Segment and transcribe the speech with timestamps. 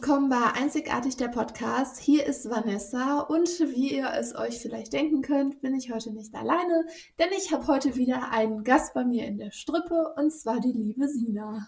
[0.00, 1.98] willkommen bei Einzigartig der Podcast.
[1.98, 6.32] Hier ist Vanessa und wie ihr es euch vielleicht denken könnt, bin ich heute nicht
[6.36, 6.86] alleine,
[7.18, 10.70] denn ich habe heute wieder einen Gast bei mir in der Strippe und zwar die
[10.70, 11.66] liebe Sina.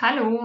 [0.00, 0.40] Hallo.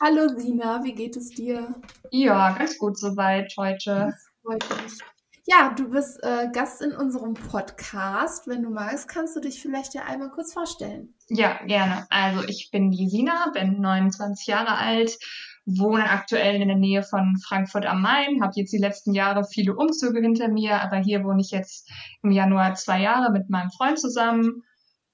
[0.00, 1.82] Hallo Sina, wie geht es dir?
[2.12, 4.12] Ja, ganz gut soweit heute.
[4.12, 5.00] Das freut mich.
[5.48, 8.46] Ja, du bist äh, Gast in unserem Podcast.
[8.46, 11.14] Wenn du magst, kannst du dich vielleicht ja einmal kurz vorstellen.
[11.28, 12.06] Ja, gerne.
[12.10, 15.18] Also ich bin die Sina, bin 29 Jahre alt,
[15.66, 19.74] wohne aktuell in der Nähe von Frankfurt am Main, habe jetzt die letzten Jahre viele
[19.74, 21.90] Umzüge hinter mir, aber hier wohne ich jetzt
[22.22, 24.62] im Januar zwei Jahre mit meinem Freund zusammen.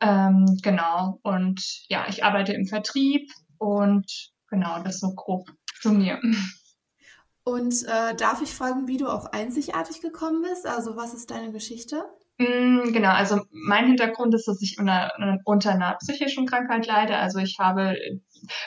[0.00, 1.18] Ähm, genau.
[1.22, 5.48] Und ja, ich arbeite im Vertrieb und genau, das so grob
[5.80, 6.20] zu mir.
[7.44, 10.66] Und äh, darf ich fragen, wie du auf einzigartig gekommen bist?
[10.66, 12.04] Also was ist deine Geschichte?
[12.38, 15.10] Mm, genau, also mein Hintergrund ist, dass ich unter,
[15.44, 17.16] unter einer psychischen Krankheit leide.
[17.16, 17.96] Also ich habe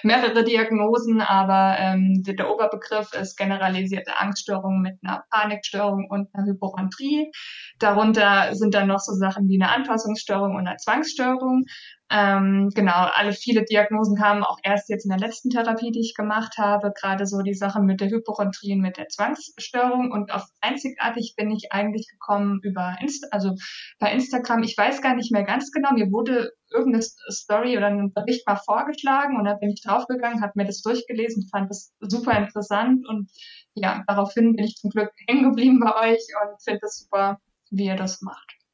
[0.04, 7.32] mehrere Diagnosen, aber ähm, der, Oberbegriff ist generalisierte Angststörung mit einer Panikstörung und einer Hypochondrie.
[7.80, 11.66] Darunter sind dann noch so Sachen wie eine Anpassungsstörung und eine Zwangsstörung.
[12.12, 16.14] Ähm, genau, alle viele Diagnosen kamen auch erst jetzt in der letzten Therapie, die ich
[16.14, 20.12] gemacht habe, gerade so die Sachen mit der Hypochondrie und mit der Zwangsstörung.
[20.12, 23.56] Und auf einzigartig bin ich eigentlich gekommen über Insta, also
[23.98, 24.62] bei Instagram.
[24.62, 25.94] Ich weiß gar nicht mehr ganz genau.
[25.94, 30.54] Mir wurde irgendeine Story oder ein Bericht mal vorgeschlagen und da bin ich draufgegangen, habe
[30.56, 33.32] mir das durchgelesen, fand das super interessant und
[33.74, 37.40] ja, daraufhin bin ich zum Glück hängen geblieben bei euch und finde es super,
[37.72, 38.65] wie ihr das macht.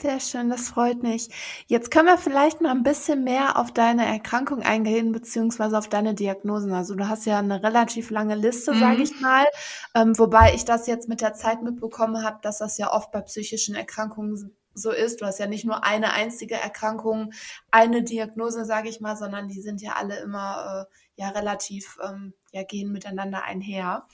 [0.00, 1.28] Sehr schön, das freut mich.
[1.66, 6.14] Jetzt können wir vielleicht mal ein bisschen mehr auf deine Erkrankung eingehen, beziehungsweise auf deine
[6.14, 6.72] Diagnosen.
[6.72, 8.78] Also du hast ja eine relativ lange Liste, mhm.
[8.78, 9.44] sage ich mal,
[9.96, 13.22] ähm, wobei ich das jetzt mit der Zeit mitbekommen habe, dass das ja oft bei
[13.22, 15.20] psychischen Erkrankungen so ist.
[15.20, 17.32] Du hast ja nicht nur eine einzige Erkrankung,
[17.72, 22.34] eine Diagnose, sage ich mal, sondern die sind ja alle immer äh, ja relativ, ähm,
[22.52, 24.06] ja gehen miteinander einher.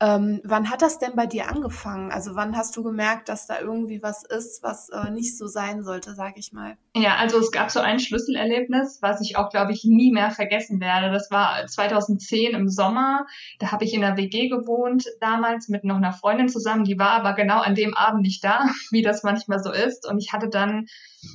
[0.00, 2.10] Ähm, wann hat das denn bei dir angefangen?
[2.10, 5.82] Also wann hast du gemerkt, dass da irgendwie was ist, was äh, nicht so sein
[5.84, 6.76] sollte, sag ich mal?
[6.96, 10.80] Ja, also es gab so ein Schlüsselerlebnis, was ich auch, glaube ich, nie mehr vergessen
[10.80, 11.12] werde.
[11.12, 13.26] Das war 2010 im Sommer.
[13.58, 16.84] Da habe ich in der WG gewohnt, damals mit noch einer Freundin zusammen.
[16.84, 20.08] Die war aber genau an dem Abend nicht da, wie das manchmal so ist.
[20.08, 20.86] Und ich hatte dann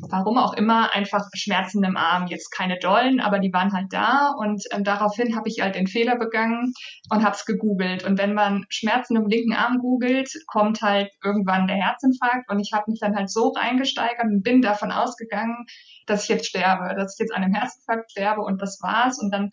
[0.10, 2.28] warum auch immer, einfach Schmerzen im Arm.
[2.28, 5.88] Jetzt keine dollen, aber die waren halt da und ähm, daraufhin habe ich halt den
[5.88, 6.74] Fehler begangen
[7.10, 8.04] und habe es gegoogelt.
[8.04, 12.72] Und wenn man Schmerzen im linken Arm googelt, kommt halt irgendwann der Herzinfarkt und ich
[12.74, 15.66] habe mich dann halt so reingesteigert und bin davon ausgegangen,
[16.06, 19.20] dass ich jetzt sterbe, dass ich jetzt an einem Herzinfarkt sterbe und das war's.
[19.20, 19.52] Und dann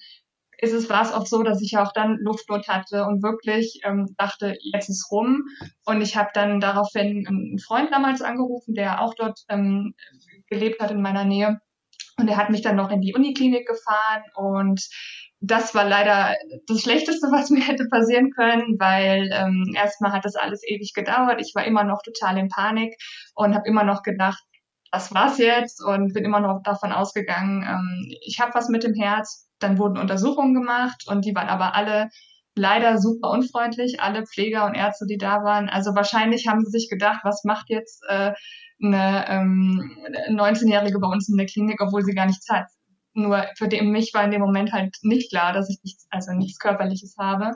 [0.58, 4.14] ist es, war es auch so, dass ich auch dann Luftnot hatte und wirklich ähm,
[4.16, 5.44] dachte, jetzt ist rum.
[5.84, 9.94] Und ich habe dann daraufhin einen Freund damals angerufen, der auch dort ähm,
[10.48, 11.60] gelebt hat in meiner Nähe.
[12.18, 14.88] Und er hat mich dann noch in die Uniklinik gefahren und
[15.40, 16.34] das war leider
[16.66, 21.40] das Schlechteste, was mir hätte passieren können, weil ähm, erstmal hat das alles ewig gedauert.
[21.40, 22.94] Ich war immer noch total in Panik
[23.34, 24.42] und habe immer noch gedacht,
[24.92, 28.94] das war's jetzt und bin immer noch davon ausgegangen, ähm, ich habe was mit dem
[28.94, 29.48] Herz.
[29.58, 32.10] Dann wurden Untersuchungen gemacht und die waren aber alle
[32.54, 35.68] leider super unfreundlich, alle Pfleger und Ärzte, die da waren.
[35.68, 38.32] Also wahrscheinlich haben sie sich gedacht, was macht jetzt äh,
[38.82, 39.96] eine ähm,
[40.30, 42.66] 19-Jährige bei uns in der Klinik, obwohl sie gar nichts hat.
[43.16, 46.32] Nur für den, mich war in dem Moment halt nicht klar, dass ich nichts, also
[46.32, 47.52] nichts Körperliches habe.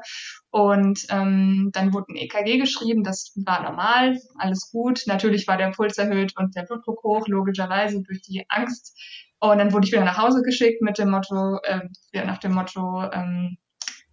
[0.50, 5.02] Und ähm, dann wurde ein EKG geschrieben, das war normal, alles gut.
[5.06, 8.98] Natürlich war der Puls erhöht und der Blutdruck hoch, logischerweise durch die Angst.
[9.38, 11.80] Und dann wurde ich wieder nach Hause geschickt mit dem Motto, äh,
[12.12, 13.58] nach dem Motto, ähm,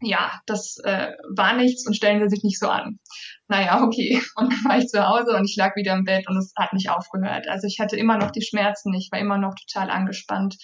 [0.01, 2.99] ja, das äh, war nichts und stellen Sie sich nicht so an.
[3.47, 4.21] Naja, okay.
[4.35, 6.73] Und dann war ich zu Hause und ich lag wieder im Bett und es hat
[6.73, 7.47] nicht aufgehört.
[7.47, 10.57] Also ich hatte immer noch die Schmerzen, ich war immer noch total angespannt.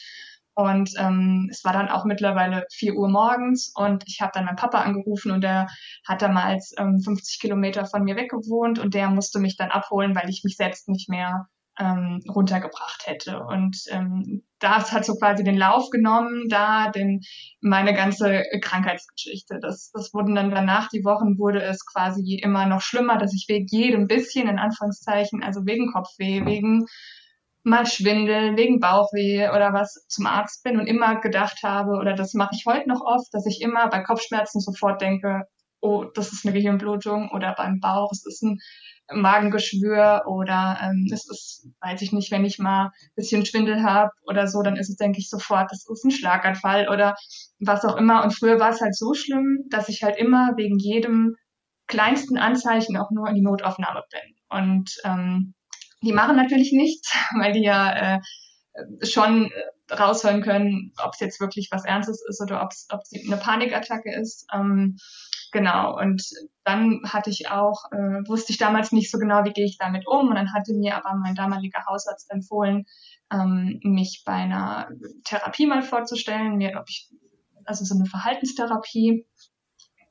[0.55, 4.55] Und ähm, es war dann auch mittlerweile vier Uhr morgens und ich habe dann meinen
[4.55, 5.67] Papa angerufen und der
[6.07, 10.15] hat damals ähm, 50 Kilometer von mir weg gewohnt und der musste mich dann abholen,
[10.15, 11.47] weil ich mich selbst nicht mehr
[11.79, 13.39] ähm, runtergebracht hätte.
[13.43, 17.21] Und ähm, das hat so quasi den Lauf genommen, da denn
[17.61, 19.59] meine ganze Krankheitsgeschichte.
[19.61, 23.45] Das, das wurden dann danach die Wochen wurde es quasi immer noch schlimmer, dass ich
[23.49, 26.85] wegen jedem bisschen in Anführungszeichen, also wegen Kopfweh, wegen
[27.63, 32.33] mal Schwindel, wegen Bauchweh oder was zum Arzt bin und immer gedacht habe, oder das
[32.33, 35.43] mache ich heute noch oft, dass ich immer bei Kopfschmerzen sofort denke,
[35.79, 38.59] oh, das ist eine Gehirnblutung oder beim Bauch, es ist ein
[39.11, 44.11] Magengeschwür oder ähm, es ist, weiß ich nicht, wenn ich mal ein bisschen Schwindel habe
[44.25, 47.15] oder so, dann ist es, denke ich, sofort, das ist ein Schlaganfall oder
[47.59, 48.23] was auch immer.
[48.23, 51.35] Und früher war es halt so schlimm, dass ich halt immer wegen jedem
[51.87, 54.35] kleinsten Anzeichen auch nur in die Notaufnahme bin.
[54.49, 55.53] Und ähm,
[56.03, 58.19] die machen natürlich nichts, weil die ja äh,
[59.05, 62.87] schon äh, raushören können, ob es jetzt wirklich was Ernstes ist oder ob es
[63.25, 64.47] eine Panikattacke ist.
[64.53, 64.97] Ähm,
[65.51, 65.97] genau.
[65.99, 66.23] Und
[66.63, 70.07] dann hatte ich auch, äh, wusste ich damals nicht so genau, wie gehe ich damit
[70.07, 70.29] um.
[70.29, 72.85] Und dann hatte mir aber mein damaliger Hausarzt empfohlen,
[73.31, 74.89] ähm, mich bei einer
[75.23, 77.09] Therapie mal vorzustellen, mir, ob ich,
[77.65, 79.25] also so eine Verhaltenstherapie.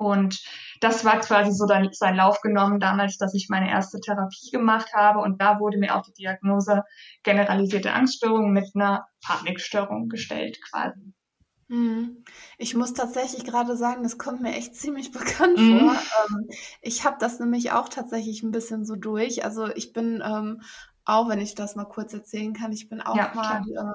[0.02, 0.42] Und
[0.80, 4.92] das war quasi so dann sein Lauf genommen damals, dass ich meine erste Therapie gemacht
[4.94, 5.20] habe.
[5.20, 6.82] Und da wurde mir auch die Diagnose
[7.22, 11.14] generalisierte Angststörung mit einer Panikstörung gestellt quasi.
[11.68, 12.22] Hm.
[12.58, 15.80] Ich muss tatsächlich gerade sagen, das kommt mir echt ziemlich bekannt mhm.
[15.80, 15.92] vor.
[15.94, 16.48] Ähm,
[16.82, 19.44] ich habe das nämlich auch tatsächlich ein bisschen so durch.
[19.44, 20.60] Also ich bin ähm,
[21.04, 23.92] auch, wenn ich das mal kurz erzählen kann, ich bin auch ja, mal äh,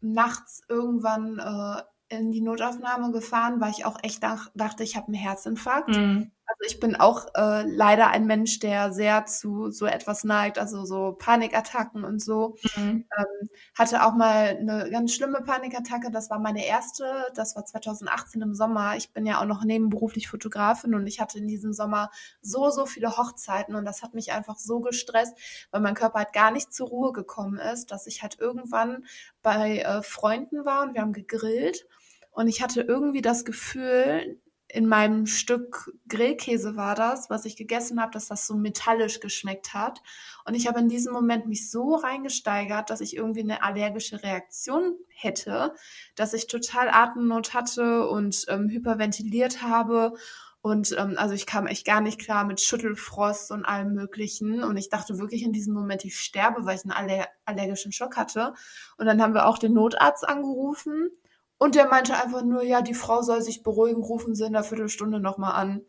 [0.00, 5.08] nachts irgendwann äh, in die Notaufnahme gefahren, weil ich auch echt dach, dachte, ich habe
[5.08, 5.90] einen Herzinfarkt.
[5.90, 6.30] Mhm.
[6.48, 10.86] Also ich bin auch äh, leider ein Mensch, der sehr zu so etwas neigt, also
[10.86, 12.56] so Panikattacken und so.
[12.74, 13.04] Mhm.
[13.18, 16.10] Ähm, hatte auch mal eine ganz schlimme Panikattacke.
[16.10, 17.04] Das war meine erste.
[17.34, 18.96] Das war 2018 im Sommer.
[18.96, 22.10] Ich bin ja auch noch nebenberuflich Fotografin und ich hatte in diesem Sommer
[22.40, 25.36] so, so viele Hochzeiten und das hat mich einfach so gestresst,
[25.70, 29.04] weil mein Körper halt gar nicht zur Ruhe gekommen ist, dass ich halt irgendwann
[29.42, 31.86] bei äh, Freunden war und wir haben gegrillt.
[32.30, 38.00] Und ich hatte irgendwie das Gefühl, in meinem Stück Grillkäse war das, was ich gegessen
[38.00, 40.02] habe, dass das so metallisch geschmeckt hat.
[40.44, 44.96] Und ich habe in diesem Moment mich so reingesteigert, dass ich irgendwie eine allergische Reaktion
[45.08, 45.74] hätte,
[46.16, 50.12] dass ich total Atemnot hatte und ähm, hyperventiliert habe.
[50.60, 54.62] Und ähm, also ich kam echt gar nicht klar mit Schüttelfrost und allem Möglichen.
[54.62, 58.18] Und ich dachte wirklich in diesem Moment, ich sterbe, weil ich einen aller allergischen Schock
[58.18, 58.52] hatte.
[58.98, 61.10] Und dann haben wir auch den Notarzt angerufen.
[61.58, 64.64] Und der meinte einfach nur, ja, die Frau soll sich beruhigen, rufen Sie in einer
[64.64, 65.82] Viertelstunde nochmal an.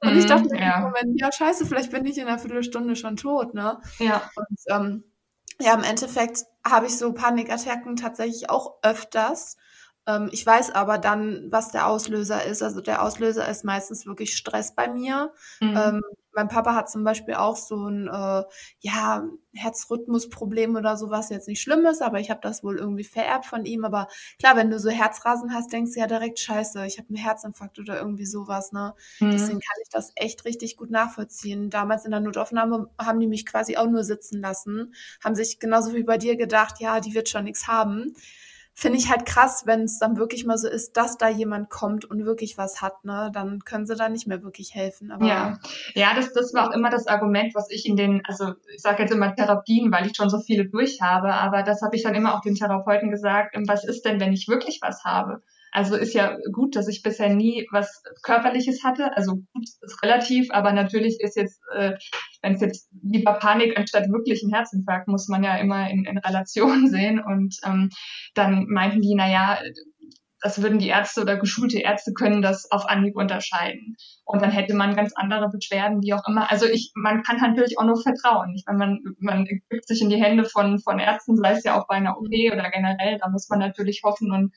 [0.00, 0.78] Und mm, ich dachte ja.
[0.78, 3.80] im Moment, ja, scheiße, vielleicht bin ich in einer Viertelstunde schon tot, ne?
[3.98, 4.22] Ja.
[4.34, 5.04] Und ähm,
[5.60, 9.56] ja, im Endeffekt habe ich so Panikattacken tatsächlich auch öfters.
[10.06, 12.62] Ähm, ich weiß aber dann, was der Auslöser ist.
[12.62, 15.32] Also der Auslöser ist meistens wirklich Stress bei mir.
[15.60, 15.76] Mhm.
[15.76, 16.02] Ähm,
[16.34, 18.42] mein Papa hat zum Beispiel auch so ein äh,
[18.80, 19.24] ja,
[19.54, 23.64] Herzrhythmusproblem oder sowas, jetzt nicht schlimm ist, aber ich habe das wohl irgendwie vererbt von
[23.64, 23.84] ihm.
[23.84, 24.08] Aber
[24.38, 27.78] klar, wenn du so Herzrasen hast, denkst du ja direkt, scheiße, ich habe einen Herzinfarkt
[27.78, 28.72] oder irgendwie sowas.
[28.72, 28.94] Ne?
[29.20, 29.32] Mhm.
[29.32, 31.70] Deswegen kann ich das echt richtig gut nachvollziehen.
[31.70, 35.94] Damals in der Notaufnahme haben die mich quasi auch nur sitzen lassen, haben sich genauso
[35.94, 38.14] wie bei dir gedacht, ja, die wird schon nichts haben
[38.74, 42.04] finde ich halt krass, wenn es dann wirklich mal so ist, dass da jemand kommt
[42.04, 45.10] und wirklich was hat, ne, dann können sie da nicht mehr wirklich helfen.
[45.10, 45.58] Aber ja,
[45.94, 49.02] ja, das, das war auch immer das Argument, was ich in den, also ich sage
[49.02, 52.14] jetzt immer Therapien, weil ich schon so viele durch habe, aber das habe ich dann
[52.14, 55.42] immer auch den Therapeuten gesagt, was ist denn, wenn ich wirklich was habe?
[55.72, 59.16] Also ist ja gut, dass ich bisher nie was Körperliches hatte.
[59.16, 61.94] Also gut ist relativ, aber natürlich ist jetzt, äh,
[62.42, 66.18] wenn es jetzt lieber Panik anstatt wirklich ein Herzinfarkt, muss man ja immer in, in
[66.18, 67.20] Relation sehen.
[67.20, 67.88] Und ähm,
[68.34, 69.58] dann meinten die, na ja,
[70.42, 73.96] das würden die Ärzte oder geschulte Ärzte können das auf Anhieb unterscheiden.
[74.24, 76.50] Und dann hätte man ganz andere Beschwerden, wie auch immer.
[76.50, 78.52] Also ich, man kann natürlich auch nur vertrauen.
[78.54, 81.80] Ich meine, man, man gibt sich in die Hände von, von Ärzten, sei es ja
[81.80, 84.52] auch bei einer OP oder generell, da muss man natürlich hoffen und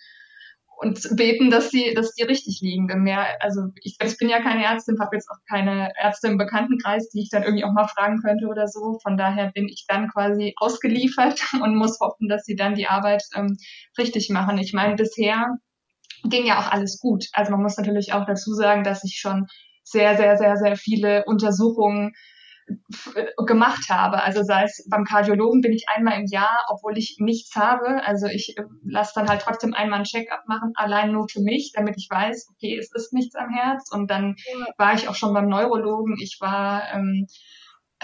[0.78, 2.88] und beten, dass sie, dass die richtig liegen.
[2.88, 6.38] Denn mehr, also ich, ich bin ja keine Ärztin, habe jetzt auch keine Ärzte im
[6.38, 9.00] Bekanntenkreis, die ich dann irgendwie auch mal fragen könnte oder so.
[9.02, 13.24] Von daher bin ich dann quasi ausgeliefert und muss hoffen, dass sie dann die Arbeit
[13.36, 13.58] ähm,
[13.98, 14.58] richtig machen.
[14.58, 15.58] Ich meine, bisher
[16.24, 17.26] ging ja auch alles gut.
[17.34, 19.48] Also man muss natürlich auch dazu sagen, dass ich schon
[19.84, 22.14] sehr, sehr, sehr, sehr viele Untersuchungen
[23.46, 24.24] gemacht habe.
[24.24, 28.04] Also sei es beim Kardiologen bin ich einmal im Jahr, obwohl ich nichts habe.
[28.04, 31.72] Also ich äh, lasse dann halt trotzdem einmal ein Check-up machen, allein nur für mich,
[31.76, 33.92] damit ich weiß, okay, es ist nichts am Herz.
[33.92, 34.36] Und dann
[34.78, 36.16] war ich auch schon beim Neurologen.
[36.22, 37.28] Ich war ähm,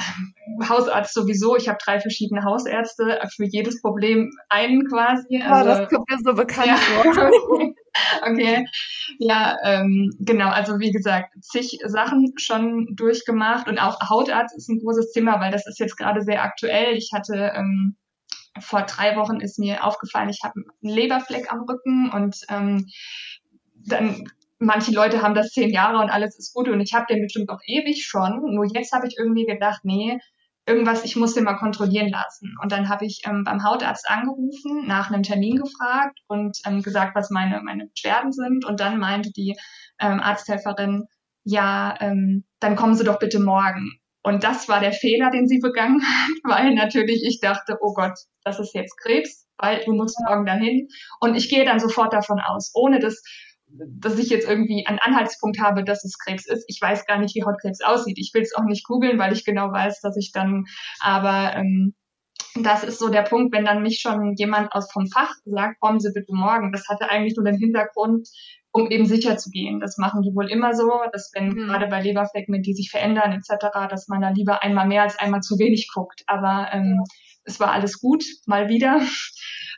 [0.69, 1.55] Hausarzt sowieso.
[1.55, 5.41] Ich habe drei verschiedene Hausärzte für jedes Problem einen quasi.
[5.41, 6.75] Also, ja, das kommt mir so bekannt ja.
[6.75, 7.71] vor.
[8.29, 8.65] okay.
[9.19, 10.49] Ja, ähm, genau.
[10.49, 15.51] Also wie gesagt, zig Sachen schon durchgemacht und auch Hautarzt ist ein großes Thema, weil
[15.51, 16.95] das ist jetzt gerade sehr aktuell.
[16.95, 17.95] Ich hatte ähm,
[18.59, 22.87] vor drei Wochen ist mir aufgefallen, ich habe einen Leberfleck am Rücken und ähm,
[23.73, 24.23] dann
[24.61, 27.49] manche Leute haben das zehn Jahre und alles ist gut und ich habe den bestimmt
[27.49, 28.53] auch ewig schon.
[28.53, 30.19] Nur jetzt habe ich irgendwie gedacht, nee,
[30.67, 32.55] irgendwas, ich muss den mal kontrollieren lassen.
[32.61, 37.15] Und dann habe ich ähm, beim Hautarzt angerufen, nach einem Termin gefragt und ähm, gesagt,
[37.15, 38.63] was meine, meine Beschwerden sind.
[38.65, 39.57] Und dann meinte die
[39.99, 41.07] ähm, Arzthelferin,
[41.43, 43.99] ja, ähm, dann kommen Sie doch bitte morgen.
[44.23, 48.19] Und das war der Fehler, den sie begangen hat, weil natürlich ich dachte, oh Gott,
[48.43, 50.87] das ist jetzt Krebs, weil du musst morgen dahin.
[51.19, 53.23] Und ich gehe dann sofort davon aus, ohne das
[53.73, 56.65] dass ich jetzt irgendwie einen Anhaltspunkt habe, dass es Krebs ist.
[56.67, 58.17] Ich weiß gar nicht, wie Hautkrebs aussieht.
[58.17, 60.65] Ich will es auch nicht googeln, weil ich genau weiß, dass ich dann
[60.99, 61.93] aber ähm,
[62.55, 65.99] das ist so der Punkt, wenn dann mich schon jemand aus vom Fach sagt, kommen
[65.99, 66.71] Sie bitte morgen.
[66.71, 68.27] Das hatte eigentlich nur den Hintergrund,
[68.71, 69.79] um eben sicher zu gehen.
[69.79, 71.67] Das machen die wohl immer so, dass wenn mhm.
[71.67, 75.41] gerade bei Leberflecken, die sich verändern etc., dass man da lieber einmal mehr als einmal
[75.41, 76.23] zu wenig guckt.
[76.27, 77.03] Aber ähm,
[77.43, 79.01] es war alles gut, mal wieder.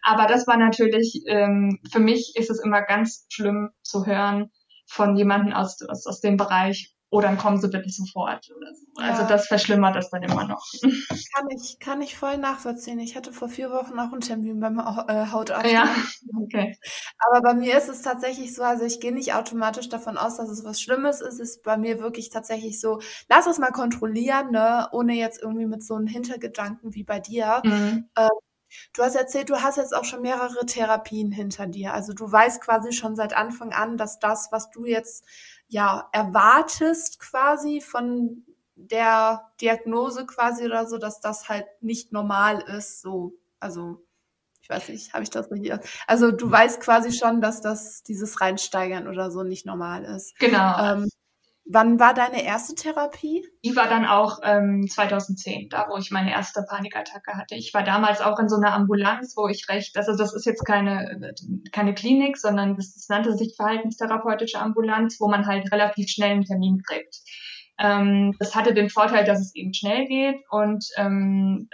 [0.04, 4.52] Aber das war natürlich, ähm, für mich ist es immer ganz schlimm zu hören
[4.86, 8.88] von jemandem aus, aus, aus dem Bereich, oh, dann kommen sie bitte sofort oder so.
[8.96, 9.10] Also ja.
[9.12, 10.66] Also das verschlimmert das dann immer noch.
[10.82, 12.98] Kann ich, kann ich voll nachvollziehen.
[13.00, 15.72] Ich hatte vor vier Wochen auch einen Termin beim äh, Hautarzt.
[15.72, 15.88] Ja,
[16.42, 16.76] okay.
[17.20, 20.50] Aber bei mir ist es tatsächlich so, also ich gehe nicht automatisch davon aus, dass
[20.50, 21.34] es was Schlimmes ist.
[21.34, 25.68] Es ist bei mir wirklich tatsächlich so, lass es mal kontrollieren, ne, ohne jetzt irgendwie
[25.68, 27.62] mit so einem Hintergedanken wie bei dir.
[27.64, 28.10] Mhm.
[28.18, 28.30] Ähm,
[28.94, 31.94] Du hast erzählt, du hast jetzt auch schon mehrere Therapien hinter dir.
[31.94, 35.26] Also du weißt quasi schon seit Anfang an, dass das, was du jetzt
[35.74, 43.02] ja erwartest quasi von der Diagnose quasi oder so, dass das halt nicht normal ist.
[43.02, 44.06] So, also
[44.62, 45.74] ich weiß nicht, habe ich das richtig?
[46.08, 50.38] Also du weißt quasi schon, dass das dieses Reinsteigern oder so nicht normal ist.
[50.40, 50.80] Genau.
[50.80, 51.10] Ähm,
[51.66, 53.46] Wann war deine erste Therapie?
[53.64, 57.56] Die war dann auch ähm, 2010, da wo ich meine erste Panikattacke hatte.
[57.56, 60.66] Ich war damals auch in so einer Ambulanz, wo ich recht, also das ist jetzt
[60.66, 61.34] keine,
[61.72, 66.46] keine Klinik, sondern das, das nannte sich verhaltenstherapeutische Ambulanz, wo man halt relativ schnell einen
[66.46, 67.22] Termin kriegt.
[67.80, 71.70] Ähm, das hatte den Vorteil, dass es eben schnell geht und ähm,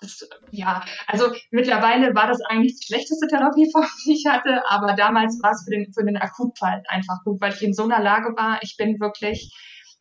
[0.00, 5.40] das, ja, also mittlerweile war das eigentlich die schlechteste Therapieform, die ich hatte, aber damals
[5.42, 8.34] war es für den, für den Akutfall einfach gut, weil ich in so einer Lage
[8.36, 8.58] war.
[8.62, 9.52] Ich bin wirklich,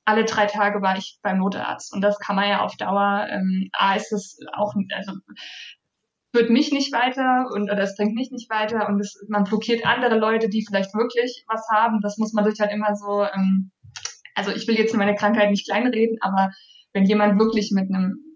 [0.06, 3.70] alle drei Tage war ich beim Notarzt und das kann man ja auf Dauer, ähm,
[3.74, 5.14] A, ist es auch, also,
[6.36, 9.86] führt mich nicht weiter und oder es bringt mich nicht weiter und es, man blockiert
[9.86, 12.02] andere Leute, die vielleicht wirklich was haben.
[12.02, 13.72] Das muss man sich halt immer so, ähm,
[14.36, 16.52] also ich will jetzt meine Krankheit nicht kleinreden, aber
[16.94, 18.27] wenn jemand wirklich mit einem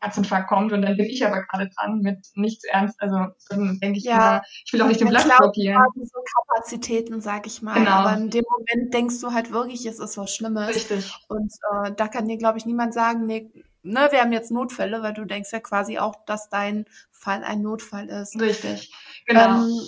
[0.00, 3.00] Herzinfarkt kommt und dann bin ich aber gerade dran mit nichts ernst.
[3.00, 4.14] Also dann denke ich ja.
[4.16, 5.82] immer, ich will auch nicht den Platz blockieren.
[5.94, 7.74] so Kapazitäten, sag ich mal.
[7.74, 7.90] Genau.
[7.90, 10.68] Aber in dem Moment denkst du halt wirklich, es ist was Schlimmes.
[10.68, 11.12] Richtig.
[11.28, 13.50] Und äh, da kann dir, glaube ich, niemand sagen, nee,
[13.82, 17.62] ne, wir haben jetzt Notfälle, weil du denkst ja quasi auch, dass dein Fall ein
[17.62, 18.40] Notfall ist.
[18.40, 18.92] Richtig,
[19.26, 19.64] genau.
[19.64, 19.80] Ähm,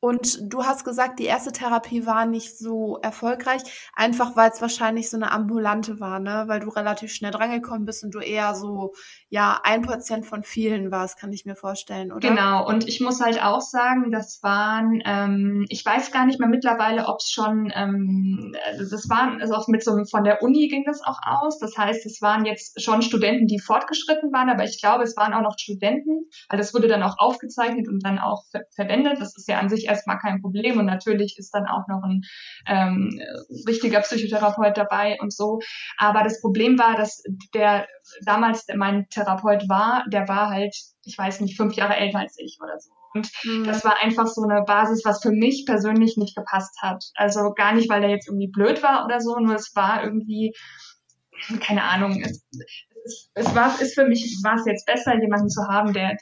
[0.00, 3.62] und du hast gesagt, die erste Therapie war nicht so erfolgreich,
[3.94, 6.44] einfach weil es wahrscheinlich so eine ambulante war, ne?
[6.46, 8.94] Weil du relativ schnell drangekommen bist und du eher so,
[9.30, 12.26] ja, ein Prozent von vielen warst, kann ich mir vorstellen, oder?
[12.26, 16.48] Genau, und ich muss halt auch sagen, das waren, ähm, ich weiß gar nicht mehr
[16.48, 20.84] mittlerweile, ob es schon, ähm, das waren, also auch mit so von der Uni ging
[20.86, 21.58] das auch aus.
[21.58, 25.34] Das heißt, es waren jetzt schon Studenten, die fortgeschritten waren, aber ich glaube, es waren
[25.34, 29.20] auch noch Studenten, weil das wurde dann auch aufgezeichnet und dann auch ver verwendet.
[29.20, 30.78] Das ist ja an sich erstmal kein Problem.
[30.78, 32.22] Und natürlich ist dann auch noch ein
[32.66, 33.20] ähm,
[33.66, 35.58] richtiger Psychotherapeut dabei und so.
[35.98, 37.22] Aber das Problem war, dass
[37.54, 37.86] der
[38.24, 42.58] damals mein Therapeut war, der war halt, ich weiß nicht, fünf Jahre älter als ich
[42.62, 42.90] oder so.
[43.14, 43.64] Und mhm.
[43.64, 47.04] das war einfach so eine Basis, was für mich persönlich nicht gepasst hat.
[47.14, 50.54] Also gar nicht, weil der jetzt irgendwie blöd war oder so, nur es war irgendwie,
[51.60, 52.44] keine Ahnung, es,
[53.04, 56.16] es, es war, ist für mich, war es jetzt besser, jemanden zu haben, der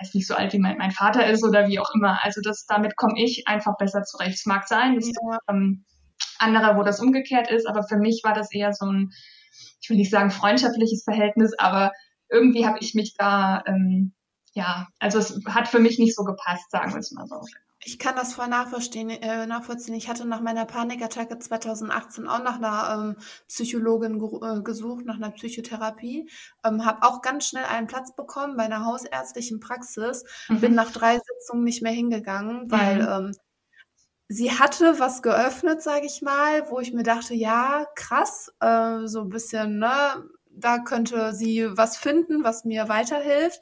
[0.00, 2.22] weiß nicht so alt wie mein, mein Vater ist oder wie auch immer.
[2.24, 4.34] Also das, damit komme ich einfach besser zurecht.
[4.34, 5.38] Es mag sein, dass ja.
[5.48, 5.84] ähm,
[6.38, 9.10] andere, wo das umgekehrt ist, aber für mich war das eher so ein,
[9.80, 11.92] ich will nicht sagen freundschaftliches Verhältnis, aber
[12.30, 14.12] irgendwie habe ich mich da, ähm,
[14.52, 17.42] ja, also es hat für mich nicht so gepasst, sagen wir es mal so.
[17.84, 19.08] Ich kann das voll nachvollziehen.
[19.08, 19.94] Äh, nachvollziehen.
[19.94, 23.16] Ich hatte nach meiner Panikattacke 2018 auch nach einer ähm,
[23.46, 26.28] Psychologin ge äh, gesucht, nach einer Psychotherapie.
[26.64, 30.24] Ähm, habe auch ganz schnell einen Platz bekommen bei einer hausärztlichen Praxis.
[30.48, 30.60] Mhm.
[30.60, 33.26] Bin nach drei Sitzungen nicht mehr hingegangen, weil mhm.
[33.28, 33.36] ähm,
[34.28, 39.22] sie hatte was geöffnet, sage ich mal, wo ich mir dachte, ja, krass, äh, so
[39.22, 40.24] ein bisschen, ne,
[40.58, 43.60] da könnte sie was finden, was mir weiterhilft.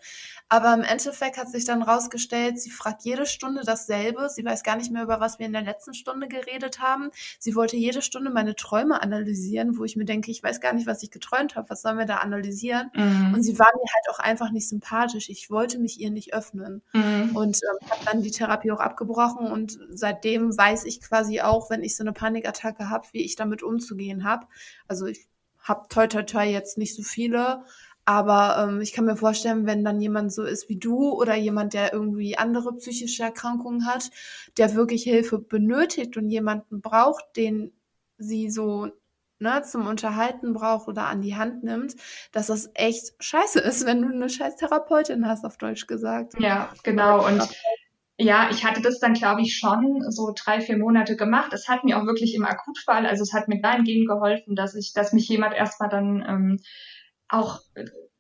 [0.48, 4.28] Aber im Endeffekt hat sich dann rausgestellt, sie fragt jede Stunde dasselbe.
[4.28, 7.10] Sie weiß gar nicht mehr, über was wir in der letzten Stunde geredet haben.
[7.40, 10.86] Sie wollte jede Stunde meine Träume analysieren, wo ich mir denke, ich weiß gar nicht,
[10.86, 11.68] was ich geträumt habe.
[11.68, 12.90] Was sollen wir da analysieren?
[12.94, 13.34] Mhm.
[13.34, 15.28] Und sie war mir halt auch einfach nicht sympathisch.
[15.28, 16.82] Ich wollte mich ihr nicht öffnen.
[16.92, 17.34] Mhm.
[17.34, 19.50] Und ähm, habe dann die Therapie auch abgebrochen.
[19.50, 23.64] Und seitdem weiß ich quasi auch, wenn ich so eine Panikattacke habe, wie ich damit
[23.64, 24.46] umzugehen habe.
[24.86, 25.26] Also ich
[25.66, 27.64] habe toi toi toi jetzt nicht so viele,
[28.04, 31.75] aber ähm, ich kann mir vorstellen, wenn dann jemand so ist wie du oder jemand,
[31.75, 34.11] der irgendwie andere psychische Erkrankungen hat,
[34.58, 37.73] der wirklich Hilfe benötigt und jemanden braucht, den
[38.16, 38.92] sie so
[39.40, 41.96] ne, zum Unterhalten braucht oder an die Hand nimmt,
[42.30, 46.35] dass das echt scheiße ist, wenn du eine scheiß Therapeutin hast, auf Deutsch gesagt.
[46.38, 47.26] Ja, genau.
[47.26, 47.42] Und
[48.18, 51.52] ja, ich hatte das dann, glaube ich, schon so drei, vier Monate gemacht.
[51.52, 54.92] Es hat mir auch wirklich im Akutfall, also es hat mir dahingehend geholfen, dass ich,
[54.94, 56.58] dass mich jemand erstmal dann ähm,
[57.28, 57.61] auch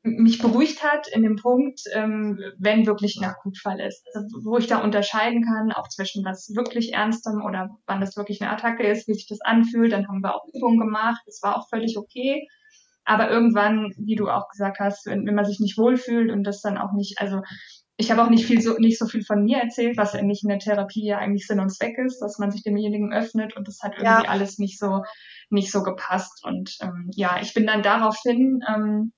[0.02, 4.06] mich beruhigt hat in dem Punkt, ähm, wenn wirklich ein Akutfall ist.
[4.14, 8.40] Also, wo ich da unterscheiden kann, auch zwischen was wirklich Ernstem oder wann das wirklich
[8.40, 9.92] eine Attacke ist, wie sich das anfühlt.
[9.92, 11.22] Dann haben wir auch Übungen gemacht.
[11.26, 12.46] Das war auch völlig okay.
[13.04, 16.60] Aber irgendwann, wie du auch gesagt hast, wenn, wenn man sich nicht wohlfühlt und das
[16.60, 17.40] dann auch nicht, also
[17.98, 20.50] ich habe auch nicht viel so nicht so viel von mir erzählt, was nicht in
[20.50, 23.80] der Therapie ja eigentlich Sinn und Zweck ist, dass man sich demjenigen öffnet und das
[23.82, 24.30] hat irgendwie ja.
[24.30, 25.02] alles nicht so
[25.50, 29.12] nicht so gepasst und ähm, ja, ich bin dann daraufhin ähm,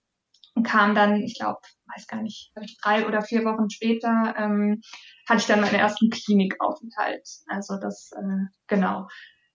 [0.63, 1.61] kam dann, ich glaube,
[1.95, 4.81] weiß gar nicht, drei oder vier Wochen später ähm,
[5.29, 7.29] hatte ich dann meinen ersten Klinikaufenthalt.
[7.47, 9.07] Also das äh, genau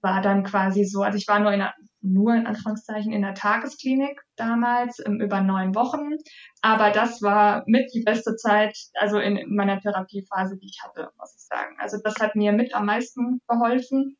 [0.04, 3.34] war dann quasi so, also ich war nur in einer, nur in Anführungszeichen in der
[3.34, 6.18] Tagesklinik damals ähm, über neun Wochen,
[6.62, 11.10] aber das war mit die beste Zeit, also in, in meiner Therapiephase, die ich hatte,
[11.18, 11.78] muss ich sagen.
[11.80, 14.18] Also das hat mir mit am meisten geholfen.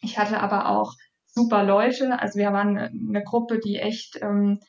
[0.00, 0.94] Ich hatte aber auch
[1.26, 4.60] super Leute, also wir waren eine, eine Gruppe, die echt ähm,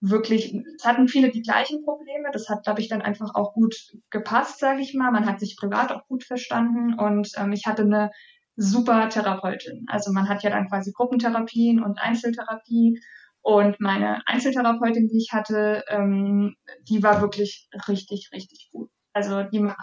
[0.00, 2.28] wirklich, es hatten viele die gleichen Probleme.
[2.32, 3.74] Das hat, glaube ich, dann einfach auch gut
[4.10, 5.10] gepasst, sage ich mal.
[5.10, 8.10] Man hat sich privat auch gut verstanden und ähm, ich hatte eine
[8.58, 9.86] super Therapeutin.
[9.88, 13.00] Also man hat ja dann quasi Gruppentherapien und Einzeltherapie.
[13.40, 16.56] Und meine Einzeltherapeutin, die ich hatte, ähm,
[16.88, 18.90] die war wirklich richtig, richtig gut.
[19.12, 19.76] Also die war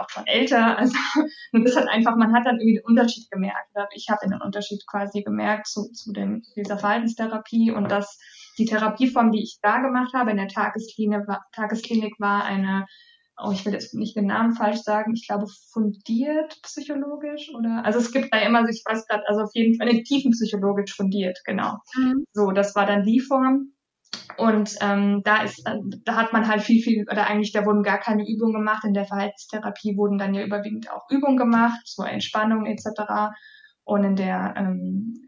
[0.00, 0.76] auch schon älter.
[0.78, 0.94] Also
[1.52, 3.70] und das hat einfach, man hat dann irgendwie den Unterschied gemerkt.
[3.94, 8.18] Ich habe den Unterschied quasi gemerkt zu, zu dem, dieser Verhaltenstherapie und das
[8.58, 12.86] die Therapieform, die ich da gemacht habe in der Tagesklinik, war, Tagesklinik war eine,
[13.38, 17.98] oh, ich will jetzt nicht den Namen falsch sagen, ich glaube fundiert psychologisch oder, also
[17.98, 21.76] es gibt da immer, ich weiß gerade, also auf jeden Fall eine tiefenpsychologisch fundiert, genau.
[21.96, 22.24] Mhm.
[22.32, 23.72] So, das war dann die Form.
[24.36, 27.82] Und ähm, da ist, äh, da hat man halt viel, viel, oder eigentlich da wurden
[27.82, 28.84] gar keine Übungen gemacht.
[28.84, 33.34] In der Verhaltenstherapie wurden dann ja überwiegend auch Übungen gemacht, so Entspannung etc.
[33.84, 35.26] Und in der ähm,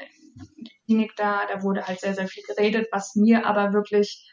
[0.86, 4.30] Klinik da, da wurde halt sehr, sehr viel geredet, was mir aber wirklich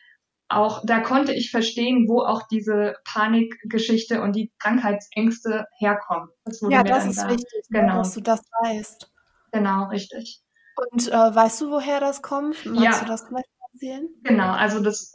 [0.50, 6.30] auch, da konnte ich verstehen, wo auch diese Panikgeschichte und die Krankheitsängste herkommen.
[6.46, 7.98] Das ja, das ist da, wichtig, ne, genau.
[7.98, 9.12] dass du das weißt.
[9.52, 10.42] Genau, richtig.
[10.92, 12.66] Und äh, weißt du, woher das kommt?
[12.66, 13.00] Magst ja.
[13.00, 14.10] du das vielleicht erzählen?
[14.24, 15.14] Genau, also das,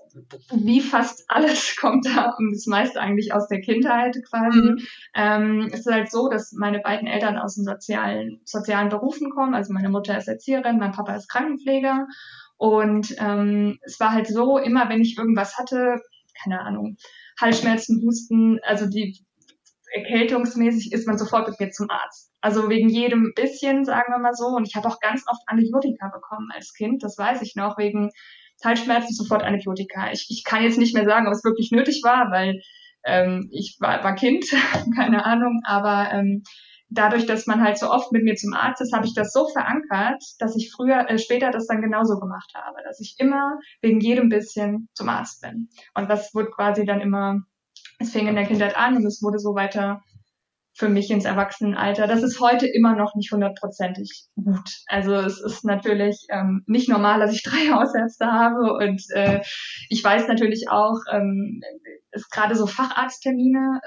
[0.52, 4.60] wie fast alles kommt da und das meiste eigentlich aus der Kindheit quasi.
[4.60, 4.78] Mhm.
[5.14, 9.54] Ähm, es ist halt so, dass meine beiden Eltern aus den sozialen, sozialen Berufen kommen.
[9.54, 12.06] Also meine Mutter ist Erzieherin, mein Papa ist Krankenpfleger.
[12.62, 16.00] Und ähm, es war halt so, immer wenn ich irgendwas hatte,
[16.40, 16.96] keine Ahnung,
[17.40, 19.18] Halsschmerzen, Husten, also die
[19.92, 22.30] erkältungsmäßig ist man sofort mit mir zum Arzt.
[22.40, 24.46] Also wegen jedem bisschen, sagen wir mal so.
[24.46, 28.10] Und ich habe auch ganz oft Antibiotika bekommen als Kind, das weiß ich noch, wegen
[28.64, 30.12] Halsschmerzen sofort Antibiotika.
[30.12, 32.62] Ich, ich kann jetzt nicht mehr sagen, ob es wirklich nötig war, weil
[33.04, 34.44] ähm, ich war, war Kind,
[34.96, 36.44] keine Ahnung, aber ähm,
[36.92, 39.48] dadurch, dass man halt so oft mit mir zum Arzt ist, habe ich das so
[39.48, 44.00] verankert, dass ich früher, äh, später das dann genauso gemacht habe, dass ich immer wegen
[44.00, 45.68] jedem bisschen zum Arzt bin.
[45.94, 47.40] Und das wurde quasi dann immer,
[47.98, 50.02] es fing in der Kindheit an und es wurde so weiter
[50.74, 52.06] für mich ins Erwachsenenalter.
[52.06, 54.68] Das ist heute immer noch nicht hundertprozentig gut.
[54.86, 59.40] Also es ist natürlich ähm, nicht normal, dass ich drei Hausärzte habe und äh,
[59.90, 61.60] ich weiß natürlich auch, ähm,
[62.12, 63.80] ist gerade so Facharzttermine,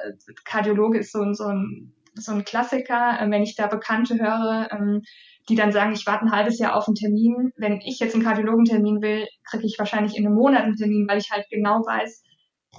[0.45, 5.01] Kardiologe ist so, so, ein, so ein Klassiker, äh, wenn ich da Bekannte höre, ähm,
[5.47, 7.51] die dann sagen, ich warte ein halbes Jahr auf einen Termin.
[7.55, 11.19] Wenn ich jetzt einen Kardiologentermin will, kriege ich wahrscheinlich in einem Monat einen Termin, weil
[11.19, 12.23] ich halt genau weiß,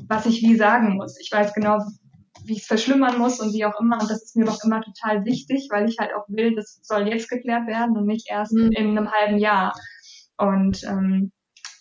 [0.09, 1.19] was ich wie sagen muss.
[1.21, 1.79] Ich weiß genau,
[2.45, 4.01] wie ich es verschlimmern muss und wie auch immer.
[4.01, 7.09] Und das ist mir doch immer total wichtig, weil ich halt auch will, das soll
[7.09, 8.73] jetzt geklärt werden und nicht erst mhm.
[8.73, 9.73] in einem halben Jahr.
[10.37, 11.33] Und ähm,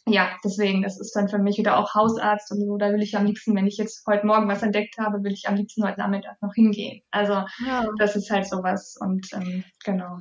[0.07, 3.17] ja, deswegen, das ist dann für mich wieder auch Hausarzt und so, da will ich
[3.17, 5.99] am liebsten, wenn ich jetzt heute Morgen was entdeckt habe, will ich am liebsten heute
[5.99, 7.01] Nachmittag noch hingehen.
[7.11, 7.87] Also ja.
[7.97, 10.19] das ist halt sowas und ähm, genau.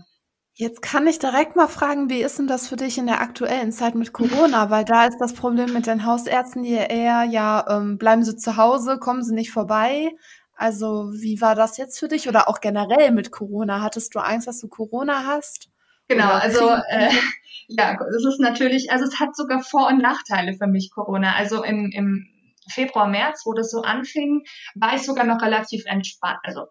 [0.56, 3.72] Jetzt kann ich direkt mal fragen, wie ist denn das für dich in der aktuellen
[3.72, 4.70] Zeit mit Corona?
[4.70, 8.56] Weil da ist das Problem mit den Hausärzten, die eher, ja, ähm, bleiben Sie zu
[8.56, 10.12] Hause, kommen Sie nicht vorbei.
[10.54, 13.82] Also wie war das jetzt für dich oder auch generell mit Corona?
[13.82, 15.70] Hattest du Angst, dass du Corona hast?
[16.08, 17.10] Genau, also äh,
[17.68, 21.34] ja, es ist natürlich, also es hat sogar Vor- und Nachteile für mich Corona.
[21.34, 22.28] Also im, im
[22.72, 24.42] Februar, März, wo das so anfing,
[24.74, 26.38] war ich sogar noch relativ entspannt.
[26.42, 26.66] Also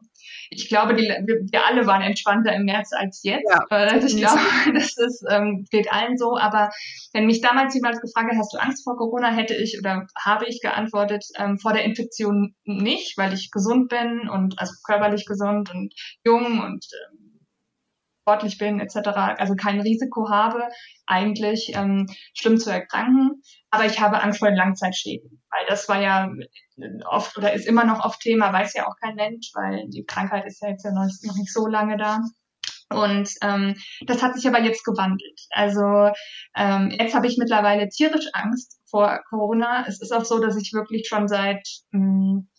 [0.49, 3.49] ich glaube, die, wir alle waren entspannter im März als jetzt.
[3.49, 4.39] Ja, also ich glaube,
[4.73, 6.37] das ist, ähm, geht allen so.
[6.37, 6.71] Aber
[7.13, 10.45] wenn mich damals jemals gefragt hat, hast du Angst vor Corona, hätte ich oder habe
[10.47, 15.69] ich geantwortet, ähm, vor der Infektion nicht, weil ich gesund bin und also körperlich gesund
[15.73, 15.93] und
[16.23, 17.22] jung und ähm,
[18.23, 20.69] sportlich bin etc., also kein Risiko habe,
[21.05, 23.41] eigentlich ähm, schlimm zu erkranken.
[23.69, 26.29] Aber ich habe Angst vor den Langzeitschäden, weil das war ja
[27.05, 30.45] oft oder ist immer noch oft Thema, weiß ja auch kein Mensch, weil die Krankheit
[30.45, 32.19] ist ja jetzt ja noch nicht so lange da.
[32.89, 35.39] Und ähm, das hat sich aber jetzt gewandelt.
[35.49, 36.11] Also
[36.55, 39.85] ähm, jetzt habe ich mittlerweile tierisch Angst vor Corona.
[39.87, 42.49] Es ist auch so, dass ich wirklich schon seit, ähm,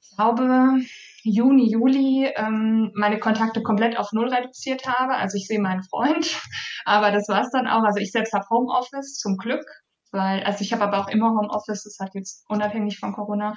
[0.00, 0.80] ich glaube,
[1.28, 5.14] Juni, Juli ähm, meine Kontakte komplett auf Null reduziert habe.
[5.14, 6.40] Also ich sehe meinen Freund,
[6.84, 7.82] aber das war's dann auch.
[7.82, 9.64] Also ich selbst habe Homeoffice zum Glück,
[10.12, 13.54] weil, also ich habe aber auch immer Homeoffice, das hat jetzt unabhängig von Corona.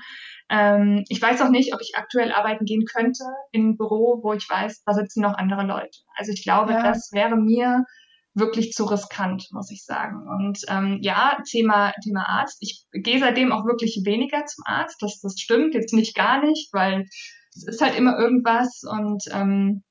[0.49, 4.33] Ähm, ich weiß auch nicht, ob ich aktuell arbeiten gehen könnte in ein Büro, wo
[4.33, 5.99] ich weiß, da sitzen noch andere Leute.
[6.17, 6.83] Also ich glaube, ja.
[6.83, 7.85] das wäre mir
[8.35, 10.27] wirklich zu riskant, muss ich sagen.
[10.27, 12.57] Und ähm, ja, Thema, Thema Arzt.
[12.61, 15.01] Ich gehe seitdem auch wirklich weniger zum Arzt.
[15.01, 17.05] Das, das stimmt jetzt nicht gar nicht, weil
[17.67, 19.83] es ist halt immer irgendwas und ähm,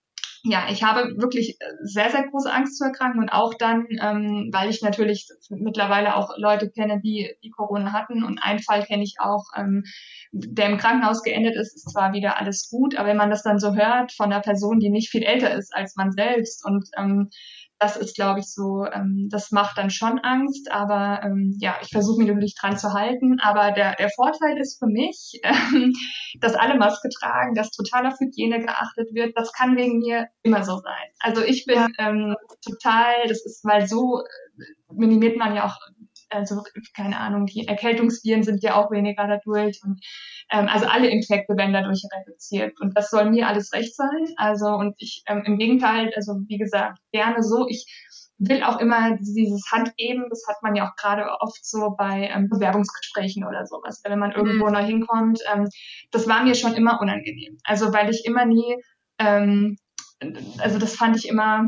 [0.45, 4.71] ja, ich habe wirklich sehr, sehr große Angst zu erkranken und auch dann, ähm, weil
[4.71, 9.17] ich natürlich mittlerweile auch Leute kenne, die, die Corona hatten und einen Fall kenne ich
[9.19, 9.85] auch, ähm,
[10.33, 13.59] der im Krankenhaus geendet ist, ist zwar wieder alles gut, aber wenn man das dann
[13.59, 17.31] so hört von einer Person, die nicht viel älter ist als man selbst und ähm,
[17.79, 21.91] das ist, glaube ich, so, ähm, das macht dann schon Angst, aber ähm, ja, ich
[21.91, 23.39] versuche mich natürlich dran zu halten.
[23.41, 25.93] Aber der, der Vorteil ist für mich, ähm,
[26.41, 29.37] dass alle Maske tragen, dass total auf Hygiene geachtet wird.
[29.37, 31.09] Das kann wegen mir immer so sein.
[31.21, 35.79] Also ich bin ähm, total, das ist, weil so äh, minimiert man ja auch
[36.31, 36.63] also
[36.97, 40.01] keine Ahnung, die Erkältungsviren sind ja auch weniger dadurch und
[40.51, 44.27] ähm, also alle Infekte werden dadurch reduziert und das soll mir alles recht sein.
[44.37, 47.67] Also und ich ähm, im Gegenteil, also wie gesagt, gerne so.
[47.69, 47.87] Ich
[48.39, 52.49] will auch immer dieses Handgeben, das hat man ja auch gerade oft so bei ähm,
[52.49, 54.73] Bewerbungsgesprächen oder sowas, wenn man irgendwo mhm.
[54.73, 55.41] neu hinkommt.
[55.53, 55.69] Ähm,
[56.13, 57.59] das war mir schon immer unangenehm.
[57.65, 58.77] Also weil ich immer nie,
[59.19, 59.77] ähm,
[60.59, 61.67] also das fand ich immer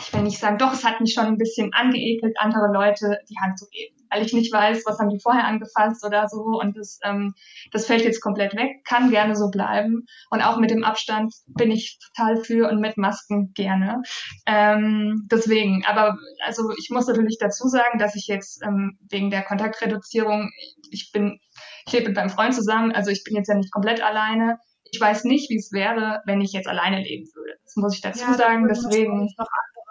[0.00, 3.36] ich will nicht sagen, doch, es hat mich schon ein bisschen angeekelt, andere Leute die
[3.42, 6.76] Hand zu geben, weil ich nicht weiß, was haben die vorher angefasst oder so und
[6.76, 7.34] das, ähm,
[7.72, 11.70] das fällt jetzt komplett weg, kann gerne so bleiben und auch mit dem Abstand bin
[11.70, 14.02] ich total für und mit Masken gerne.
[14.46, 19.42] Ähm, deswegen, aber also ich muss natürlich dazu sagen, dass ich jetzt ähm, wegen der
[19.42, 20.50] Kontaktreduzierung,
[20.90, 21.38] ich bin,
[21.86, 24.58] ich lebe mit meinem Freund zusammen, also ich bin jetzt ja nicht komplett alleine.
[24.92, 27.54] Ich weiß nicht, wie es wäre, wenn ich jetzt alleine leben würde.
[27.64, 28.68] Das muss ich dazu ja, sagen.
[28.68, 29.28] Deswegen.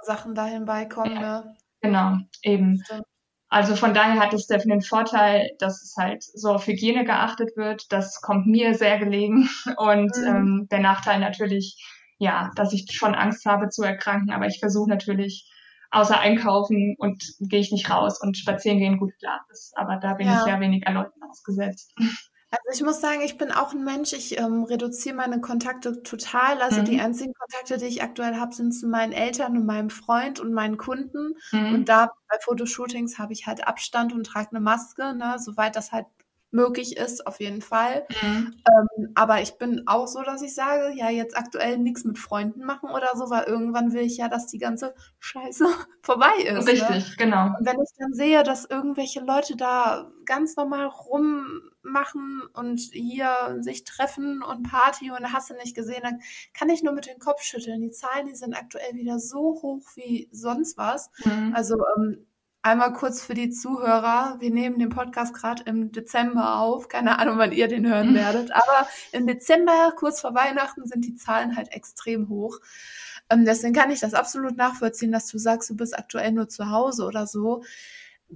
[0.05, 1.15] Sachen dahin beikommen.
[1.15, 1.55] Ne?
[1.81, 2.81] Genau, eben.
[3.49, 7.55] Also von daher hat es definitiv den Vorteil, dass es halt so auf Hygiene geachtet
[7.55, 7.91] wird.
[7.91, 9.49] Das kommt mir sehr gelegen.
[9.77, 10.27] Und mhm.
[10.27, 11.77] ähm, der Nachteil natürlich,
[12.17, 14.31] ja, dass ich schon Angst habe zu erkranken.
[14.31, 15.49] Aber ich versuche natürlich,
[15.91, 19.45] außer einkaufen und gehe ich nicht raus und spazieren gehen, gut klar.
[19.47, 20.41] Das, aber da bin ja.
[20.41, 21.93] ich ja weniger Leuten ausgesetzt.
[22.51, 26.61] Also ich muss sagen, ich bin auch ein Mensch, ich ähm, reduziere meine Kontakte total.
[26.61, 26.85] Also mhm.
[26.85, 30.53] die einzigen Kontakte, die ich aktuell habe, sind zu meinen Eltern und meinem Freund und
[30.53, 31.35] meinen Kunden.
[31.51, 31.73] Mhm.
[31.73, 35.91] Und da bei Fotoshootings habe ich halt Abstand und trage eine Maske, ne, soweit das
[35.91, 36.05] halt
[36.55, 38.07] möglich ist, auf jeden Fall.
[38.21, 38.55] Mhm.
[38.67, 42.63] Ähm, aber ich bin auch so, dass ich sage, ja, jetzt aktuell nichts mit Freunden
[42.63, 45.65] machen oder so, weil irgendwann will ich ja, dass die ganze Scheiße
[46.01, 46.65] vorbei ist.
[46.65, 46.71] Ne?
[46.71, 47.15] Richtig, ne?
[47.17, 47.47] genau.
[47.47, 53.83] Und wenn ich dann sehe, dass irgendwelche Leute da ganz normal rummachen und hier sich
[53.83, 56.21] treffen und Party und hast du nicht gesehen, dann
[56.53, 57.81] kann ich nur mit dem Kopf schütteln.
[57.81, 61.11] Die Zahlen, die sind aktuell wieder so hoch wie sonst was.
[61.25, 61.53] Mhm.
[61.53, 62.25] Also ähm,
[62.65, 64.37] Einmal kurz für die Zuhörer.
[64.39, 66.87] Wir nehmen den Podcast gerade im Dezember auf.
[66.87, 68.51] Keine Ahnung, wann ihr den hören werdet.
[68.55, 72.59] Aber im Dezember, kurz vor Weihnachten, sind die Zahlen halt extrem hoch.
[73.29, 76.71] Ähm, deswegen kann ich das absolut nachvollziehen, dass du sagst, du bist aktuell nur zu
[76.71, 77.63] Hause oder so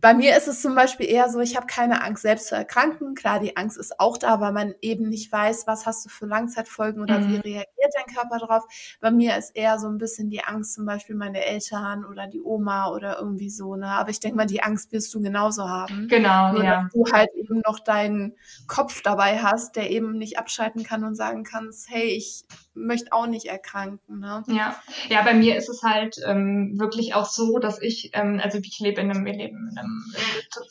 [0.01, 3.15] bei mir ist es zum Beispiel eher so, ich habe keine Angst, selbst zu erkranken.
[3.15, 6.25] Klar, die Angst ist auch da, weil man eben nicht weiß, was hast du für
[6.25, 7.29] Langzeitfolgen oder mhm.
[7.29, 8.63] wie reagiert dein Körper drauf.
[9.01, 12.41] Bei mir ist eher so ein bisschen die Angst, zum Beispiel meine Eltern oder die
[12.41, 13.75] Oma oder irgendwie so.
[13.75, 13.87] Ne?
[13.87, 16.07] Aber ich denke mal, die Angst wirst du genauso haben.
[16.07, 16.83] Genau, Nur, ja.
[16.83, 18.35] Dass du halt eben noch deinen
[18.67, 22.45] Kopf dabei hast, der eben nicht abschalten kann und sagen kannst, hey, ich
[22.79, 24.19] möchte auch nicht erkranken.
[24.19, 24.43] Ne?
[24.47, 24.75] Ja.
[25.09, 28.79] ja, bei mir ist es halt ähm, wirklich auch so, dass ich, ähm, also ich
[28.79, 30.03] lebe in einem, wir leben in einem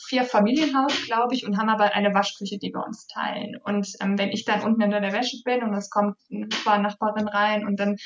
[0.07, 3.57] vier Familienhaus, glaube ich, und haben aber eine Waschküche, die wir uns teilen.
[3.65, 6.49] Und ähm, wenn ich dann unten in der Wäsche bin und es kommt eine
[6.83, 7.97] Nachbarin rein und dann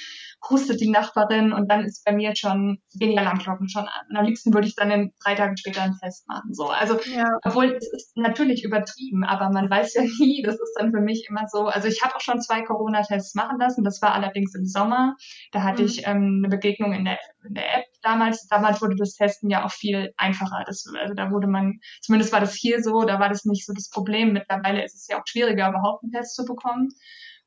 [0.51, 4.07] hustet die Nachbarin und dann ist bei mir schon weniger Alarmglocken schon an.
[4.11, 6.53] Und am liebsten würde ich dann in drei Tagen später einen Test machen.
[6.53, 7.39] So, also ja.
[7.45, 10.43] obwohl es ist natürlich übertrieben, aber man weiß ja nie.
[10.43, 11.67] Das ist dann für mich immer so.
[11.67, 13.85] Also ich habe auch schon zwei Corona-Tests machen lassen.
[13.93, 15.17] Das war allerdings im Sommer.
[15.53, 15.89] Da hatte mhm.
[15.89, 18.47] ich ähm, eine Begegnung in der, in der App damals.
[18.49, 20.65] Damals wurde das Testen ja auch viel einfacher.
[20.67, 23.75] Das, also da wurde man, zumindest war das hier so, da war das nicht so
[23.75, 24.33] das Problem.
[24.33, 26.89] Mittlerweile ist es ja auch schwieriger, überhaupt einen Test zu bekommen.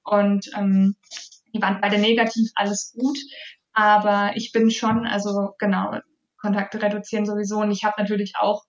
[0.03, 0.95] Und ähm,
[1.53, 3.17] die waren beide negativ, alles gut.
[3.73, 5.99] Aber ich bin schon, also genau,
[6.45, 7.59] Kontakte reduzieren sowieso.
[7.59, 8.63] Und ich habe natürlich auch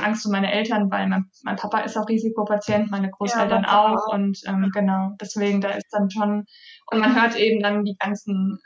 [0.00, 4.08] Angst um meine Eltern, weil mein, mein Papa ist auch Risikopatient, meine Großeltern ja, auch.
[4.08, 4.12] auch.
[4.12, 6.44] Und ähm, genau, deswegen, da ist dann schon,
[6.90, 8.58] und man hört eben dann die ganzen,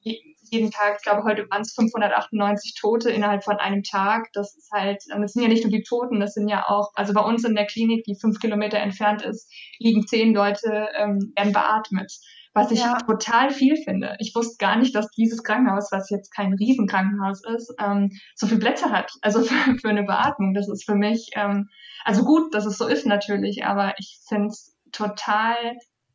[0.00, 0.18] je,
[0.50, 4.28] jeden Tag, ich glaube, heute waren es 598 Tote innerhalb von einem Tag.
[4.34, 7.14] Das ist halt, das sind ja nicht nur die Toten, das sind ja auch, also
[7.14, 11.52] bei uns in der Klinik, die fünf Kilometer entfernt ist, liegen zehn Leute, ähm, werden
[11.52, 12.12] beatmet
[12.54, 12.96] was ich ja.
[12.98, 14.16] total viel finde.
[14.20, 18.58] Ich wusste gar nicht, dass dieses Krankenhaus, was jetzt kein Riesenkrankenhaus ist, ähm, so viel
[18.58, 19.12] Plätze hat.
[19.22, 20.54] Also für, für eine Beatmung.
[20.54, 21.68] Das ist für mich, ähm,
[22.04, 25.56] also gut, dass es so ist natürlich, aber ich finde es total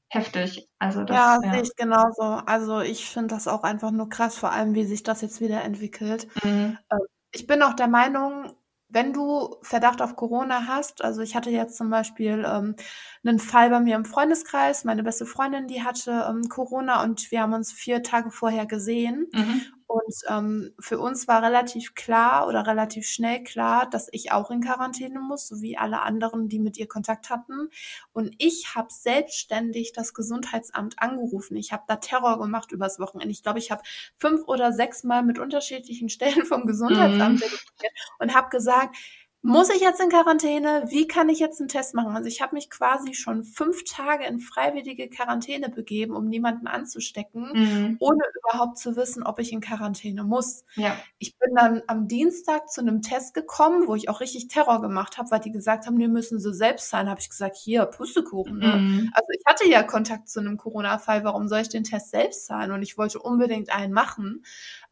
[0.08, 0.70] heftig.
[0.80, 1.52] Also das, ja, ja.
[1.52, 2.24] sehe ich genauso.
[2.24, 5.62] Also ich finde das auch einfach nur krass, vor allem wie sich das jetzt wieder
[5.64, 6.28] entwickelt.
[6.44, 6.78] Mhm.
[6.90, 7.00] Ähm,
[7.32, 8.54] ich bin auch der Meinung,
[8.90, 12.76] wenn du Verdacht auf Corona hast, also ich hatte jetzt zum Beispiel ähm,
[13.24, 17.42] einen Fall bei mir im Freundeskreis, meine beste Freundin, die hatte ähm, Corona und wir
[17.42, 19.28] haben uns vier Tage vorher gesehen.
[19.32, 19.62] Mhm.
[19.90, 24.62] Und ähm, für uns war relativ klar oder relativ schnell klar, dass ich auch in
[24.62, 27.70] Quarantäne muss, so wie alle anderen, die mit ihr Kontakt hatten.
[28.14, 31.58] Und ich habe selbstständig das Gesundheitsamt angerufen.
[31.58, 33.32] Ich habe da Terror gemacht übers Wochenende.
[33.32, 33.82] Ich glaube, ich habe
[34.16, 37.88] fünf oder sechs Mal mit unterschiedlichen Stellen vom Gesundheitsamt mhm.
[38.20, 38.96] und habe gesagt,
[39.42, 40.84] muss ich jetzt in Quarantäne?
[40.90, 42.14] Wie kann ich jetzt einen Test machen?
[42.14, 47.52] Also ich habe mich quasi schon fünf Tage in freiwillige Quarantäne begeben, um niemanden anzustecken,
[47.54, 47.98] mhm.
[48.00, 50.66] ohne überhaupt zu wissen, ob ich in Quarantäne muss.
[50.76, 50.98] Ja.
[51.20, 55.18] Ich bin dann am Dienstag zu einem Test gekommen, wo ich auch richtig Terror gemacht
[55.18, 57.10] habe, weil die gesagt haben, die müssen so selbst sein.
[57.10, 58.58] Habe ich gesagt, hier, Pustekuchen.
[58.60, 58.76] Ne?
[58.76, 59.12] Mhm.
[59.14, 62.72] Also ich hatte ja Kontakt zu einem Corona-Fall, warum soll ich den Test selbst sein?
[62.72, 64.44] Und ich wollte unbedingt einen machen.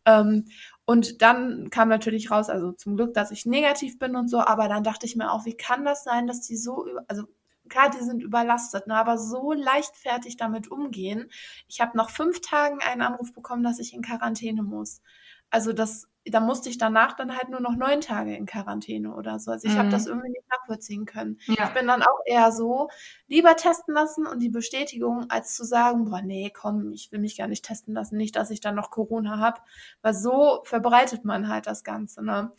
[0.06, 0.46] Ähm,
[0.90, 4.70] und dann kam natürlich raus, also zum Glück, dass ich negativ bin und so, aber
[4.70, 7.26] dann dachte ich mir auch, wie kann das sein, dass die so, also
[7.68, 11.30] klar, die sind überlastet, ne, aber so leichtfertig damit umgehen.
[11.68, 15.02] Ich habe nach fünf Tagen einen Anruf bekommen, dass ich in Quarantäne muss.
[15.50, 19.40] Also das da musste ich danach dann halt nur noch neun Tage in Quarantäne oder
[19.40, 19.52] so.
[19.52, 19.80] Also ich mhm.
[19.80, 21.40] habe das irgendwie nicht nachvollziehen können.
[21.46, 21.66] Ja.
[21.66, 22.90] Ich bin dann auch eher so,
[23.28, 27.38] lieber testen lassen und die Bestätigung, als zu sagen, boah, nee, komm, ich will mich
[27.38, 29.62] gar nicht testen lassen, nicht, dass ich dann noch Corona habe.
[30.02, 32.24] Weil so verbreitet man halt das Ganze.
[32.24, 32.52] Ne?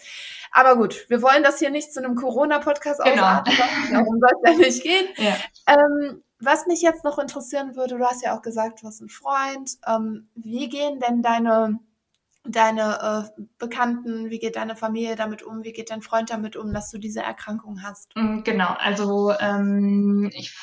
[0.52, 3.22] Aber gut, wir wollen das hier nicht zu einem Corona-Podcast genau.
[3.22, 3.54] ausarten.
[3.90, 5.06] Darum soll es ja nicht gehen.
[5.18, 5.34] Ja.
[5.66, 9.08] Ähm, was mich jetzt noch interessieren würde, du hast ja auch gesagt, du hast einen
[9.08, 9.72] Freund.
[9.86, 11.80] Ähm, wie gehen denn deine
[12.44, 16.72] deine äh, Bekannten, wie geht deine Familie damit um, wie geht dein Freund damit um,
[16.72, 18.14] dass du diese Erkrankung hast?
[18.16, 20.54] Mm, genau, also ähm, ich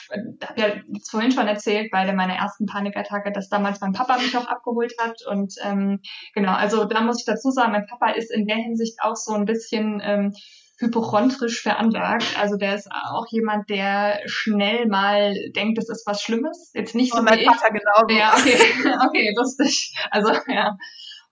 [0.48, 0.68] habe ja
[1.10, 5.26] vorhin schon erzählt bei meiner ersten Panikattacke, dass damals mein Papa mich auch abgeholt hat
[5.30, 6.00] und ähm,
[6.34, 9.34] genau, also da muss ich dazu sagen, mein Papa ist in der Hinsicht auch so
[9.34, 10.34] ein bisschen ähm,
[10.78, 12.38] hypochondrisch veranlagt.
[12.40, 16.72] Also der ist auch jemand, der schnell mal denkt, es ist was Schlimmes.
[16.74, 17.82] Jetzt nicht so mein wie Vater ich.
[17.82, 18.20] genau.
[18.20, 18.58] Ja, okay,
[19.08, 19.96] okay, lustig.
[20.12, 20.78] Also ja,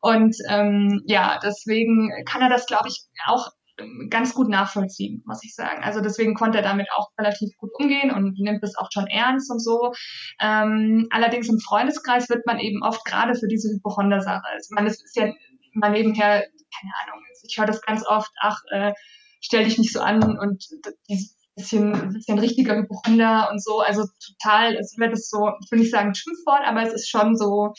[0.04, 3.52] und ähm, ja, deswegen kann er das, glaube ich, auch
[4.10, 5.82] ganz gut nachvollziehen, muss ich sagen.
[5.82, 9.50] Also deswegen konnte er damit auch relativ gut umgehen und nimmt es auch schon ernst
[9.50, 9.94] und so.
[10.42, 15.02] Ähm, allerdings im Freundeskreis wird man eben oft gerade für diese Hypochonder-Sache, also man ist,
[15.06, 15.32] ist ja
[15.74, 18.92] mal nebenher, keine Ahnung, ich höre das ganz oft, ach, äh,
[19.40, 20.66] stell dich nicht so an und
[21.10, 25.80] dieses bisschen, bisschen richtiger Hypochonder und so, also total, es wird es so, ich will
[25.80, 27.74] nicht sagen Schimpfwort, aber es ist schon so,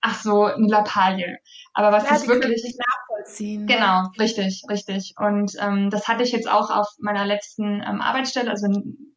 [0.00, 1.38] ach so, eine Lappalie.
[1.74, 3.64] Aber was ja, ist wirklich nicht nachvollziehen.
[3.64, 3.74] Ne?
[3.74, 4.10] Genau, ne?
[4.18, 5.14] richtig, richtig.
[5.18, 8.66] Und ähm, das hatte ich jetzt auch auf meiner letzten ähm, Arbeitsstelle, also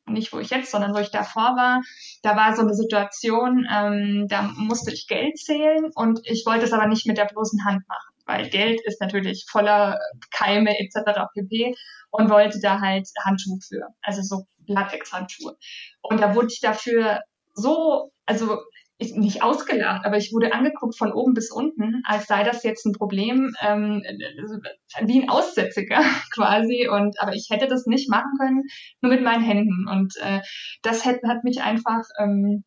[0.05, 1.81] nicht wo ich jetzt, sondern wo ich davor war.
[2.21, 6.73] Da war so eine Situation, ähm, da musste ich Geld zählen und ich wollte es
[6.73, 9.99] aber nicht mit der bloßen Hand machen, weil Geld ist natürlich voller
[10.31, 11.21] Keime etc.
[11.33, 11.75] pp.
[12.11, 15.57] und wollte da halt Handschuhe für, also so Latex-Handschuhe.
[16.01, 17.21] Und da wurde ich dafür
[17.53, 18.59] so, also
[18.97, 22.85] ich, nicht ausgelacht, aber ich wurde angeguckt von oben bis unten, als sei das jetzt
[22.85, 24.03] ein Problem, ähm,
[25.01, 26.01] wie ein Aussätziger
[26.33, 26.87] quasi.
[26.87, 28.63] Und aber ich hätte das nicht machen können,
[29.01, 29.87] nur mit meinen Händen.
[29.89, 30.41] Und äh,
[30.81, 32.63] das hat, hat mich einfach ähm,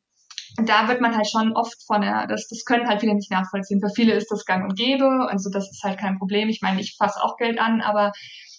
[0.64, 3.80] da wird man halt schon oft von der, das, das können halt viele nicht nachvollziehen.
[3.80, 6.48] Für viele ist das gang und gäbe, also das ist halt kein Problem.
[6.48, 8.12] Ich meine, ich fasse auch Geld an, aber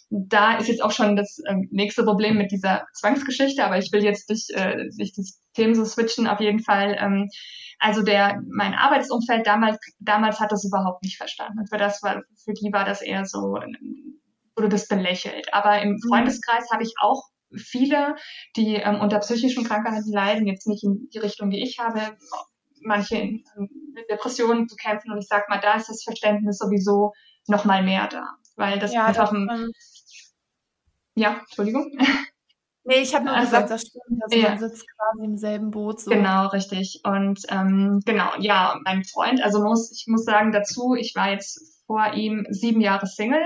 [0.09, 4.03] da ist jetzt auch schon das ähm, nächste Problem mit dieser Zwangsgeschichte, aber ich will
[4.03, 6.95] jetzt nicht, äh, nicht das Themen so switchen, auf jeden Fall.
[6.99, 7.29] Ähm,
[7.79, 11.67] also der, mein Arbeitsumfeld damals, damals hat das überhaupt nicht verstanden.
[11.67, 13.59] für das war, für die war das eher so,
[14.55, 15.53] wurde das belächelt.
[15.53, 16.01] Aber im mhm.
[16.07, 17.23] Freundeskreis habe ich auch
[17.55, 18.15] viele,
[18.55, 22.17] die ähm, unter psychischen Krankheiten leiden, jetzt nicht in die Richtung, die ich habe,
[22.81, 23.43] manche in,
[23.93, 25.11] mit Depressionen zu kämpfen.
[25.11, 27.13] Und ich sag mal, da ist das Verständnis sowieso
[27.47, 29.71] noch mal mehr da, weil das ja, einfach ein,
[31.17, 31.91] ja, Entschuldigung.
[32.89, 34.23] Nee, ich habe nur also, gesagt, das stimmt.
[34.23, 34.49] Also ja.
[34.49, 35.99] man sitzt quasi im selben Boot.
[35.99, 36.09] So.
[36.09, 37.01] Genau, richtig.
[37.03, 41.83] Und ähm, genau, ja, mein Freund, also muss, ich muss sagen dazu, ich war jetzt
[41.85, 43.43] vor ihm sieben Jahre Single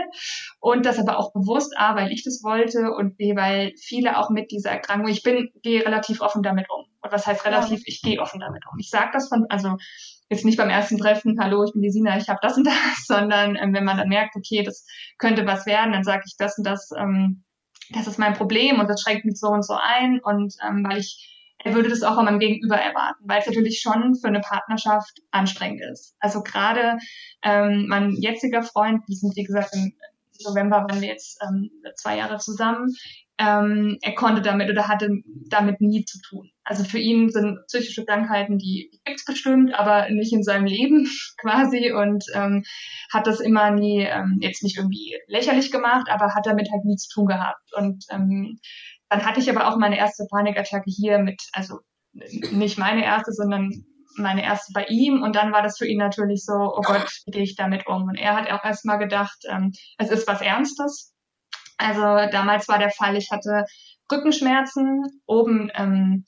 [0.60, 4.30] und das aber auch bewusst, A, weil ich das wollte und B, weil viele auch
[4.30, 6.86] mit dieser Erkrankung, ich bin, gehe relativ offen damit um.
[7.02, 7.80] Und was heißt relativ?
[7.80, 7.86] Ja.
[7.88, 8.78] Ich gehe offen damit um.
[8.78, 9.78] Ich sage das von, also
[10.30, 12.76] jetzt nicht beim ersten Treffen, hallo, ich bin die Sina, ich habe das und das,
[13.08, 14.86] sondern ähm, wenn man dann merkt, okay, das
[15.18, 17.44] könnte was werden, dann sage ich das und das, ähm,
[17.94, 21.00] das ist mein Problem und das schränkt mich so und so ein und ähm, weil
[21.00, 21.28] ich
[21.64, 25.22] er würde das auch an meinem Gegenüber erwarten, weil es natürlich schon für eine Partnerschaft
[25.30, 26.16] anstrengend ist.
[26.20, 26.98] Also gerade
[27.44, 29.94] ähm, mein jetziger Freund, wir sind wie gesagt im
[30.44, 32.96] November waren wir jetzt ähm, zwei Jahre zusammen,
[33.42, 35.10] ähm, er konnte damit oder hatte
[35.50, 36.52] damit nie zu tun.
[36.64, 41.10] Also für ihn sind psychische Krankheiten, die gibt's bestimmt, aber nicht in seinem Leben
[41.42, 42.64] quasi und ähm,
[43.12, 46.98] hat das immer nie, ähm, jetzt nicht irgendwie lächerlich gemacht, aber hat damit halt nie
[46.98, 47.74] zu tun gehabt.
[47.76, 48.60] Und ähm,
[49.10, 51.80] dann hatte ich aber auch meine erste Panikattacke hier mit, also
[52.14, 53.72] nicht meine erste, sondern
[54.18, 57.32] meine erste bei ihm und dann war das für ihn natürlich so, oh Gott, wie
[57.32, 58.04] gehe ich damit um?
[58.04, 61.11] Und er hat auch erstmal gedacht, ähm, es ist was Ernstes
[61.82, 63.66] also damals war der Fall, ich hatte
[64.12, 66.26] Rückenschmerzen oben, ähm,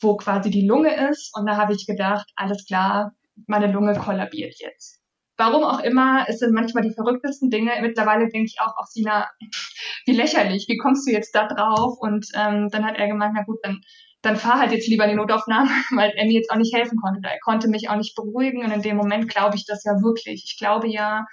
[0.00, 1.36] wo quasi die Lunge ist.
[1.36, 3.12] Und da habe ich gedacht, alles klar,
[3.46, 5.00] meine Lunge kollabiert jetzt.
[5.38, 7.72] Warum auch immer, es sind manchmal die verrücktesten Dinge.
[7.82, 9.28] Mittlerweile denke ich auch, auch Sina,
[10.06, 11.98] wie lächerlich, wie kommst du jetzt da drauf?
[11.98, 13.82] Und ähm, dann hat er gemeint, na gut, dann,
[14.22, 16.98] dann fahr halt jetzt lieber in die Notaufnahme, weil er mir jetzt auch nicht helfen
[16.98, 17.28] konnte.
[17.28, 20.44] Er konnte mich auch nicht beruhigen und in dem Moment glaube ich das ja wirklich.
[20.46, 21.26] Ich glaube ja,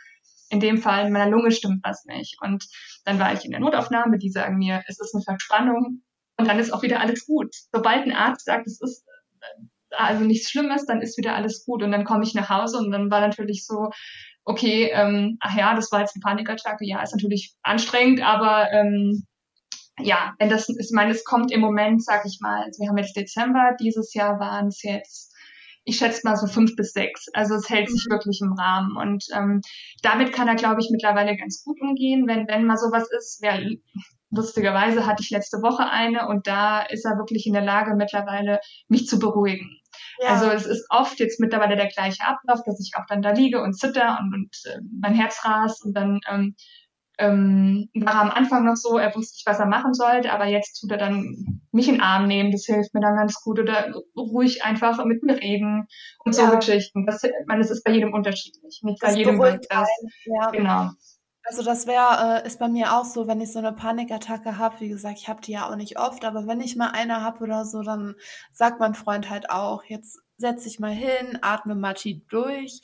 [0.54, 2.38] in dem Fall in meiner Lunge stimmt was nicht.
[2.42, 2.66] Und
[3.06, 6.04] dann war ich in der Notaufnahme, die sagen mir, es ist eine Verspannung
[6.38, 7.56] und dann ist auch wieder alles gut.
[7.72, 9.04] Sobald ein Arzt sagt, es ist
[9.42, 11.82] äh, also nichts Schlimmes, dann ist wieder alles gut.
[11.82, 13.90] Und dann komme ich nach Hause und dann war natürlich so,
[14.46, 19.26] okay, ähm, ach ja, das war jetzt eine Panikattacke, ja, ist natürlich anstrengend, aber ähm,
[20.00, 22.90] ja, wenn das ist, ich meine, es kommt im Moment, sag ich mal, also wir
[22.90, 25.33] haben jetzt Dezember, dieses Jahr waren es jetzt
[25.86, 27.28] ich schätze mal so fünf bis sechs.
[27.34, 28.14] Also es hält sich mhm.
[28.14, 28.96] wirklich im Rahmen.
[28.98, 29.62] Und ähm,
[30.02, 33.44] damit kann er, glaube ich, mittlerweile ganz gut umgehen, wenn, wenn mal sowas ist.
[33.44, 33.58] Ja,
[34.32, 38.60] lustigerweise hatte ich letzte Woche eine und da ist er wirklich in der Lage, mittlerweile
[38.88, 39.70] mich zu beruhigen.
[40.20, 40.30] Ja.
[40.30, 43.62] Also es ist oft jetzt mittlerweile der gleiche Ablauf, dass ich auch dann da liege
[43.62, 46.56] und zitter und, und äh, mein Herz rast und dann ähm,
[47.20, 50.80] ähm, war am Anfang noch so, er wusste nicht, was er machen sollte, aber jetzt
[50.80, 53.94] tut er dann mich in den Arm nehmen, das hilft mir dann ganz gut oder
[54.18, 55.88] ruhig einfach mit mir reden
[56.26, 56.50] und ja.
[56.50, 57.06] so Geschichten.
[57.06, 58.82] Das, man, das ist bei jedem unterschiedlich.
[58.84, 59.88] Nicht das bei jedem wirkt das.
[60.26, 60.50] Ja.
[60.52, 60.90] Genau.
[61.46, 64.80] Also das wäre, äh, ist bei mir auch so, wenn ich so eine Panikattacke habe,
[64.80, 67.44] wie gesagt, ich habe die ja auch nicht oft, aber wenn ich mal eine habe
[67.44, 68.16] oder so, dann
[68.54, 72.82] sagt mein Freund halt auch, jetzt setz dich mal hin, atme mal tief durch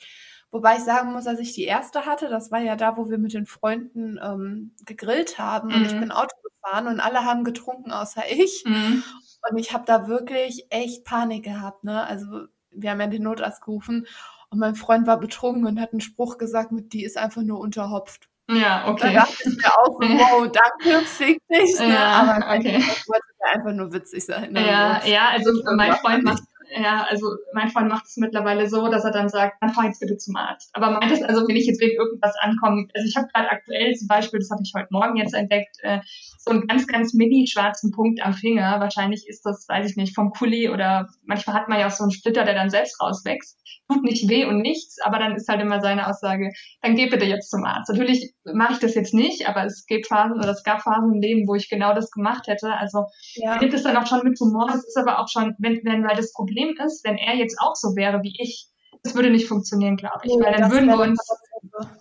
[0.52, 3.18] Wobei ich sagen muss, als ich die erste hatte, das war ja da, wo wir
[3.18, 5.74] mit den Freunden ähm, gegrillt haben mhm.
[5.74, 6.00] und ich mhm.
[6.00, 8.64] bin Auto gefahren und alle haben getrunken außer ich.
[8.66, 9.04] Mhm.
[9.48, 11.84] Und ich habe da wirklich echt Panik gehabt.
[11.84, 12.04] Ne?
[12.04, 14.06] Also wir haben ja den Notarzt gerufen
[14.50, 17.60] und mein Freund war betrunken und hat einen Spruch gesagt mit, die ist einfach nur
[17.60, 18.28] unterhopft.
[18.50, 19.14] Ja, okay.
[19.14, 21.78] Da dachte ich mir auch so, wow, danke, fick dich.
[21.78, 21.94] Ne?
[21.94, 22.78] Ja, Aber okay.
[22.78, 24.52] ich wollte einfach nur witzig sein.
[24.52, 24.66] Ne?
[24.66, 29.04] Ja, ja, also mein Freund macht ja, also mein Freund macht es mittlerweile so, dass
[29.04, 30.70] er dann sagt, dann fahr jetzt bitte zum Arzt.
[30.72, 33.94] Aber meint es also, wenn ich jetzt wegen irgendwas ankomme, also ich habe gerade aktuell
[33.94, 36.00] zum Beispiel, das habe ich heute Morgen jetzt entdeckt, äh,
[36.38, 38.78] so einen ganz, ganz mini schwarzen Punkt am Finger.
[38.80, 42.04] Wahrscheinlich ist das, weiß ich nicht, vom Kuli oder manchmal hat man ja auch so
[42.04, 43.58] einen Splitter, der dann selbst rauswächst.
[43.88, 46.52] Tut nicht weh und nichts, aber dann ist halt immer seine Aussage,
[46.82, 47.90] dann geh bitte jetzt zum Arzt.
[47.90, 51.20] Natürlich mache ich das jetzt nicht, aber es gibt Phasen oder es gab Phasen im
[51.20, 52.72] Leben, wo ich genau das gemacht hätte.
[52.72, 53.60] Also ja.
[53.60, 54.66] ich es dann auch schon mit Humor.
[54.68, 57.58] Das ist aber auch schon, wenn, wenn weil das Problem Problem ist, wenn er jetzt
[57.60, 58.66] auch so wäre wie ich,
[59.02, 60.34] das würde nicht funktionieren, glaube ich.
[60.34, 61.20] Nee, weil dann würden wir uns,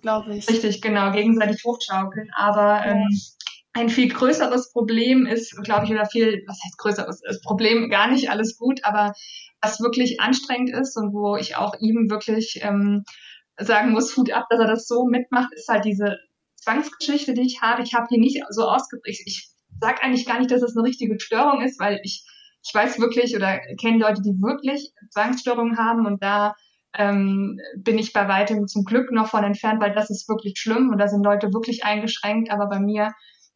[0.02, 0.50] glaube ich.
[0.50, 2.30] Richtig, genau, gegenseitig hochschaukeln.
[2.36, 2.92] Aber ja.
[2.92, 3.08] ähm,
[3.74, 8.10] ein viel größeres Problem ist, glaube ich, oder viel, was heißt größeres ist, Problem gar
[8.10, 9.14] nicht alles gut, aber
[9.62, 13.04] was wirklich anstrengend ist und wo ich auch ihm wirklich ähm,
[13.58, 16.18] sagen muss, Hut ab, dass er das so mitmacht, ist halt diese
[16.56, 17.84] Zwangsgeschichte, die ich habe.
[17.84, 19.22] Ich habe die nicht so ausgeprägt.
[19.26, 22.26] Ich sage eigentlich gar nicht, dass es das eine richtige Störung ist, weil ich
[22.64, 26.56] ich weiß wirklich oder kenne Leute, die wirklich Zwangsstörungen haben und da
[26.98, 30.90] ähm, bin ich bei weitem zum Glück noch von entfernt, weil das ist wirklich schlimm
[30.90, 32.52] und da sind Leute wirklich eingeschränkt.
[32.52, 33.12] Aber bei mir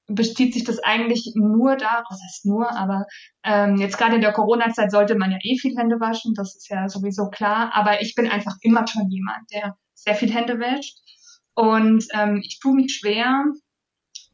[0.08, 3.06] bezieht sich das eigentlich nur da, was heißt nur, aber
[3.44, 6.70] ähm, jetzt gerade in der Corona-Zeit sollte man ja eh viel Hände waschen, das ist
[6.70, 7.72] ja sowieso klar.
[7.74, 10.98] Aber ich bin einfach immer schon jemand, der sehr viel Hände wäscht.
[11.56, 13.46] Und ähm, ich tue mich schwer,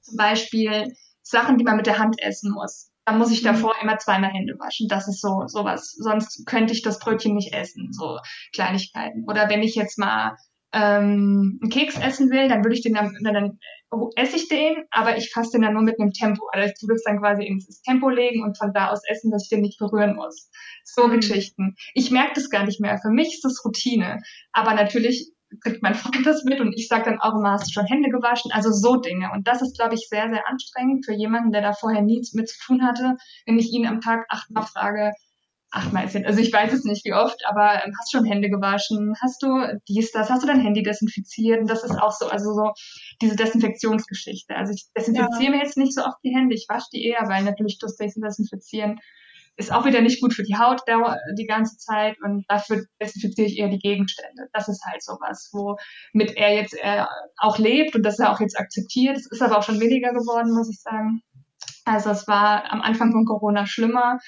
[0.02, 3.88] zum Beispiel Sachen, die man mit der Hand essen muss dann muss ich davor mhm.
[3.88, 4.88] immer zweimal Hände waschen.
[4.88, 5.96] Das ist so sowas.
[5.98, 8.20] Sonst könnte ich das Brötchen nicht essen, so
[8.54, 9.26] Kleinigkeiten.
[9.28, 10.36] Oder wenn ich jetzt mal
[10.72, 13.60] ähm, einen Keks essen will, dann würde ich den dann, dann
[13.92, 16.48] oh, esse ich den, aber ich fasse den dann nur mit einem Tempo.
[16.52, 19.44] Also ich würde es dann quasi ins Tempo legen und von da aus essen, dass
[19.44, 20.52] ich den nicht berühren muss.
[20.84, 21.16] So mhm.
[21.16, 21.76] Geschichten.
[21.94, 23.00] Ich merke das gar nicht mehr.
[23.00, 24.22] Für mich ist das Routine.
[24.52, 25.32] Aber natürlich
[25.62, 28.10] kriegt mein Freund das mit und ich sage dann auch immer, hast du schon Hände
[28.10, 28.52] gewaschen?
[28.52, 29.32] Also so Dinge.
[29.34, 32.50] Und das ist, glaube ich, sehr, sehr anstrengend für jemanden, der da vorher nichts mit
[32.50, 35.12] zu tun hatte, wenn ich ihn am Tag achtmal frage,
[35.72, 39.14] achtmal ist also ich weiß es nicht wie oft, aber ähm, hast schon Hände gewaschen,
[39.22, 42.54] hast du dies, das, hast du dein Handy desinfiziert und das ist auch so, also
[42.54, 42.72] so
[43.22, 44.56] diese Desinfektionsgeschichte.
[44.56, 45.52] Also ich desinfiziere ja.
[45.52, 49.00] mir jetzt nicht so oft die Hände, ich wasche die eher, weil natürlich das Desinfizieren
[49.60, 50.82] ist auch wieder nicht gut für die Haut
[51.38, 54.48] die ganze Zeit und dafür desinfiziere ich eher die Gegenstände.
[54.54, 57.04] Das ist halt sowas, womit er jetzt äh,
[57.38, 59.18] auch lebt und das er auch jetzt akzeptiert.
[59.18, 61.22] Es ist aber auch schon weniger geworden, muss ich sagen.
[61.84, 64.20] Also es war am Anfang von Corona schlimmer.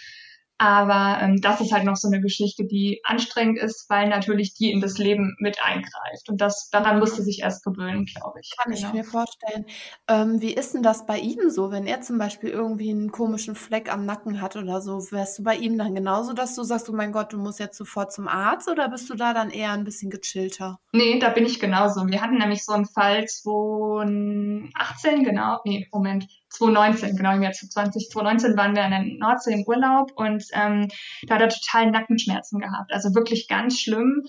[0.61, 4.69] Aber ähm, das ist halt noch so eine Geschichte, die anstrengend ist, weil natürlich die
[4.69, 6.29] in das Leben mit eingreift.
[6.29, 8.53] Und das daran musste sich erst gewöhnen, glaube ich.
[8.61, 8.87] Kann genau.
[8.87, 9.65] ich mir vorstellen.
[10.07, 13.55] Ähm, wie ist denn das bei ihm so, wenn er zum Beispiel irgendwie einen komischen
[13.55, 14.99] Fleck am Nacken hat oder so?
[15.11, 17.79] Wärst du bei ihm dann genauso, dass du sagst, oh mein Gott, du musst jetzt
[17.79, 20.79] sofort zum Arzt oder bist du da dann eher ein bisschen gechillter?
[20.91, 22.05] Nee, da bin ich genauso.
[22.05, 28.09] Wir hatten nämlich so einen Fall 2018, genau, nee, Moment, 2019, genau im Jahr 2020,
[28.09, 30.89] 2019 waren wir in der Nordsee im Urlaub und ähm,
[31.27, 34.23] da hat er total Nackenschmerzen gehabt, also wirklich ganz schlimm.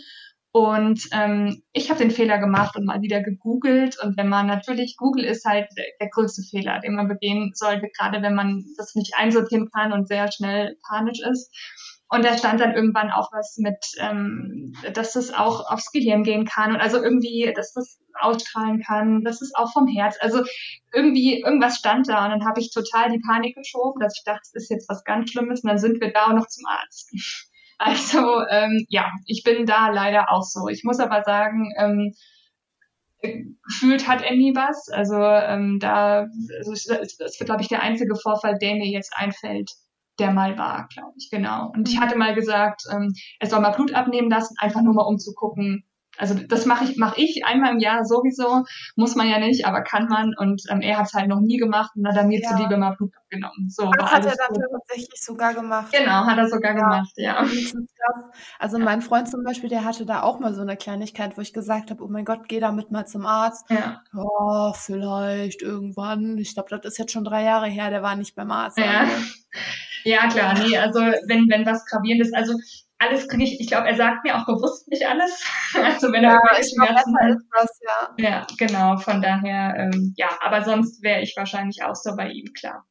[0.54, 3.96] Und ähm, ich habe den Fehler gemacht und mal wieder gegoogelt.
[4.02, 5.66] Und wenn man natürlich, Google ist halt
[5.98, 10.08] der größte Fehler, den man begehen sollte, gerade wenn man das nicht einsortieren kann und
[10.08, 11.50] sehr schnell panisch ist.
[12.12, 16.44] Und da stand dann irgendwann auch was mit, ähm, dass das auch aufs Gehirn gehen
[16.44, 20.44] kann und also irgendwie, dass das ausstrahlen kann, dass es auch vom Herz, also
[20.92, 24.42] irgendwie irgendwas stand da und dann habe ich total die Panik geschoben, dass ich dachte,
[24.42, 27.10] es ist jetzt was ganz Schlimmes und dann sind wir da auch noch zum Arzt.
[27.78, 30.68] Also ähm, ja, ich bin da leider auch so.
[30.68, 32.14] Ich muss aber sagen, ähm,
[33.66, 34.88] gefühlt hat er nie was.
[34.88, 39.72] Also ähm, da, also, das wird, glaube ich, der einzige Vorfall, der mir jetzt einfällt,
[40.18, 41.70] der mal war, glaube ich, genau.
[41.74, 42.00] Und ich mhm.
[42.00, 45.32] hatte mal gesagt, ähm, er soll mal Blut abnehmen lassen, einfach nur mal um zu
[45.34, 45.84] gucken,
[46.18, 48.64] also das mache ich, mache ich einmal im Jahr sowieso,
[48.96, 50.34] muss man ja nicht, aber kann man.
[50.36, 52.50] Und ähm, er hat es halt noch nie gemacht und hat dann mir ja.
[52.50, 53.70] zuliebe mal Blut abgenommen.
[53.70, 54.64] So, das hat er dann gut.
[54.72, 55.92] tatsächlich sogar gemacht.
[55.92, 56.80] Genau, hat er sogar ja.
[56.80, 57.46] gemacht, ja.
[58.58, 61.52] Also mein Freund zum Beispiel, der hatte da auch mal so eine Kleinigkeit, wo ich
[61.52, 63.70] gesagt habe, oh mein Gott, geh damit mal zum Arzt.
[63.70, 64.02] Ja.
[64.14, 66.36] Oh, vielleicht irgendwann.
[66.38, 68.78] Ich glaube, das ist jetzt schon drei Jahre her, der war nicht beim Arzt.
[68.78, 69.00] Ja.
[69.00, 69.12] Also.
[70.04, 72.54] Ja, klar, nee, also wenn, wenn was gravierendes, also
[73.02, 75.44] alles kriege ich, ich glaube, er sagt mir auch bewusst nicht alles.
[75.74, 77.36] also wenn ja, er irgendwelche Schmerzen hat.
[77.52, 78.14] Was, ja.
[78.18, 82.52] ja, genau, von daher, ähm, ja, aber sonst wäre ich wahrscheinlich auch so bei ihm,
[82.54, 82.84] klar.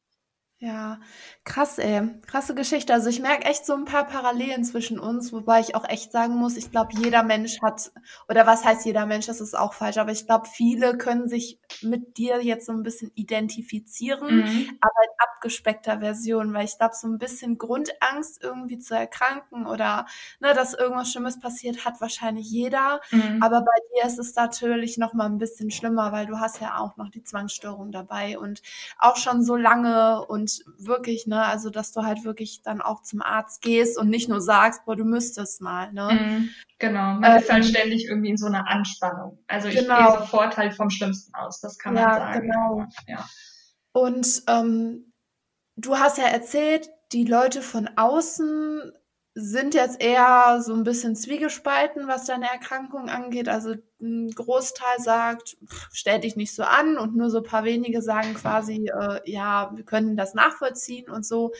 [0.58, 1.00] Ja,
[1.44, 2.08] krass, ey.
[2.26, 2.92] Krasse Geschichte.
[2.92, 6.36] Also ich merke echt so ein paar Parallelen zwischen uns, wobei ich auch echt sagen
[6.36, 7.90] muss, ich glaube, jeder Mensch hat,
[8.28, 11.58] oder was heißt jeder Mensch, das ist auch falsch, aber ich glaube, viele können sich
[11.80, 14.78] mit dir jetzt so ein bisschen identifizieren, mhm.
[14.80, 20.06] aber in abgespeckter Version, weil ich glaube, so ein bisschen Grundangst irgendwie zu erkranken oder
[20.38, 23.00] ne, dass irgendwas Schlimmes passiert, hat wahrscheinlich jeder.
[23.10, 23.42] Mhm.
[23.42, 26.78] Aber bei dir ist es natürlich noch mal ein bisschen schlimmer, weil du hast ja
[26.78, 28.62] auch noch die Zwangsstörung dabei und
[28.98, 33.22] auch schon so lange und wirklich, ne, also dass du halt wirklich dann auch zum
[33.22, 36.10] Arzt gehst und nicht nur sagst, boah, du müsstest mal, ne?
[36.12, 39.38] Mhm, genau, man ähm, ist halt ständig irgendwie in so einer Anspannung.
[39.46, 39.96] Also ich genau.
[39.96, 42.40] gehe sofort halt vom Schlimmsten aus, das kann man ja, sagen.
[42.42, 42.86] Genau.
[43.06, 43.26] Ja.
[43.92, 45.12] Und ähm,
[45.76, 48.92] du hast ja erzählt, die Leute von außen
[49.34, 53.48] sind jetzt eher so ein bisschen zwiegespalten, was deine Erkrankung angeht.
[53.48, 55.56] Also ein Großteil sagt,
[55.92, 59.72] stell dich nicht so an und nur so ein paar wenige sagen quasi, äh, ja,
[59.74, 61.52] wir können das nachvollziehen und so.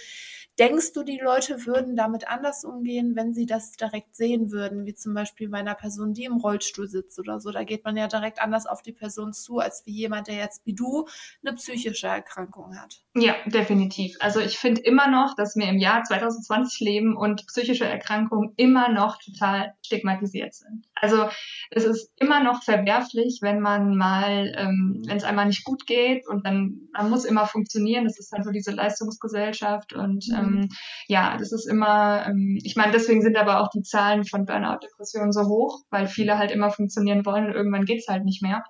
[0.59, 4.95] Denkst du, die Leute würden damit anders umgehen, wenn sie das direkt sehen würden, wie
[4.95, 7.51] zum Beispiel bei einer Person, die im Rollstuhl sitzt oder so?
[7.51, 10.67] Da geht man ja direkt anders auf die Person zu, als wie jemand, der jetzt
[10.67, 11.07] wie du
[11.45, 13.01] eine psychische Erkrankung hat.
[13.15, 14.17] Ja, definitiv.
[14.21, 18.91] Also ich finde immer noch, dass wir im Jahr 2020 leben und psychische Erkrankungen immer
[18.91, 20.87] noch total stigmatisiert sind.
[20.95, 21.29] Also
[21.71, 26.29] es ist immer noch verwerflich, wenn man mal, ähm, wenn es einmal nicht gut geht
[26.29, 28.05] und dann man muss immer funktionieren.
[28.05, 30.35] Das ist halt so diese Leistungsgesellschaft und mhm.
[30.43, 30.69] Ähm,
[31.09, 32.27] ja, das ist immer.
[32.27, 36.39] Ähm, ich meine, deswegen sind aber auch die Zahlen von Burnout-Depressionen so hoch, weil viele
[36.39, 38.63] halt immer funktionieren wollen und irgendwann geht's halt nicht mehr.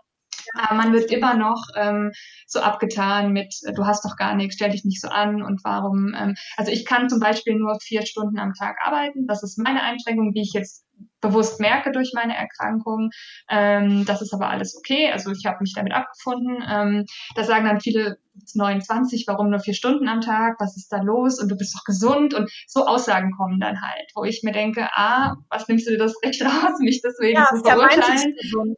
[0.55, 2.13] Aber man wird immer noch ähm,
[2.47, 5.63] so abgetan mit, äh, du hast doch gar nichts, stell dich nicht so an und
[5.65, 6.15] warum.
[6.17, 9.27] Ähm, also ich kann zum Beispiel nur vier Stunden am Tag arbeiten.
[9.27, 10.85] Das ist meine Einschränkung, die ich jetzt
[11.21, 13.11] bewusst merke durch meine Erkrankung.
[13.49, 15.11] Ähm, das ist aber alles okay.
[15.11, 16.63] Also ich habe mich damit abgefunden.
[16.69, 18.19] Ähm, da sagen dann viele
[18.55, 20.57] 29, warum nur vier Stunden am Tag?
[20.59, 21.41] Was ist da los?
[21.41, 22.35] Und du bist doch gesund.
[22.35, 25.99] Und so Aussagen kommen dann halt, wo ich mir denke, ah, was nimmst du dir
[25.99, 28.35] das Recht raus, mich deswegen ja, zu verurteilen?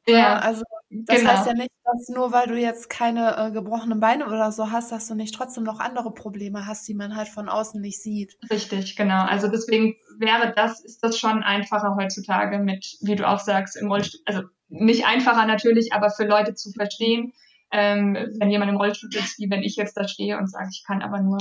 [0.07, 0.63] Ja, ja, also
[0.95, 1.31] das genau.
[1.31, 4.93] heißt ja nicht, dass nur weil du jetzt keine äh, gebrochenen Beine oder so hast,
[4.93, 8.37] dass du nicht trotzdem noch andere Probleme hast, die man halt von außen nicht sieht.
[8.49, 9.25] Richtig, genau.
[9.25, 13.89] Also deswegen wäre das, ist das schon einfacher heutzutage mit, wie du auch sagst, im
[13.89, 17.33] Rollstuhl, also nicht einfacher natürlich, aber für Leute zu verstehen,
[17.77, 20.85] ähm, wenn jemand im Rollstuhl sitzt, wie wenn ich jetzt da stehe und sage, ich
[20.87, 21.39] kann aber nur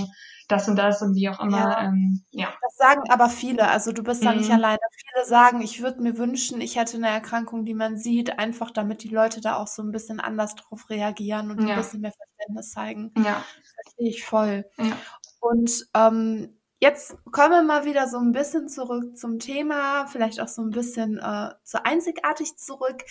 [0.48, 1.60] das und das und wie auch immer.
[1.60, 1.84] Ja.
[1.84, 2.48] Ähm, ja.
[2.60, 3.68] Das sagen aber viele.
[3.70, 4.40] Also du bist da mhm.
[4.40, 4.80] nicht alleine.
[4.96, 9.04] Viele sagen, ich würde mir wünschen, ich hätte eine Erkrankung, die man sieht, einfach damit
[9.04, 11.76] die Leute da auch so ein bisschen anders drauf reagieren und ja.
[11.76, 13.12] ein bisschen mehr Verständnis zeigen.
[13.18, 13.44] Ja.
[13.62, 14.66] Das verstehe ich voll.
[14.80, 14.98] Ja.
[15.40, 20.50] Und ähm, Jetzt kommen wir mal wieder so ein bisschen zurück zum Thema, vielleicht auch
[20.50, 23.06] so ein bisschen äh, zu einzigartig zurück.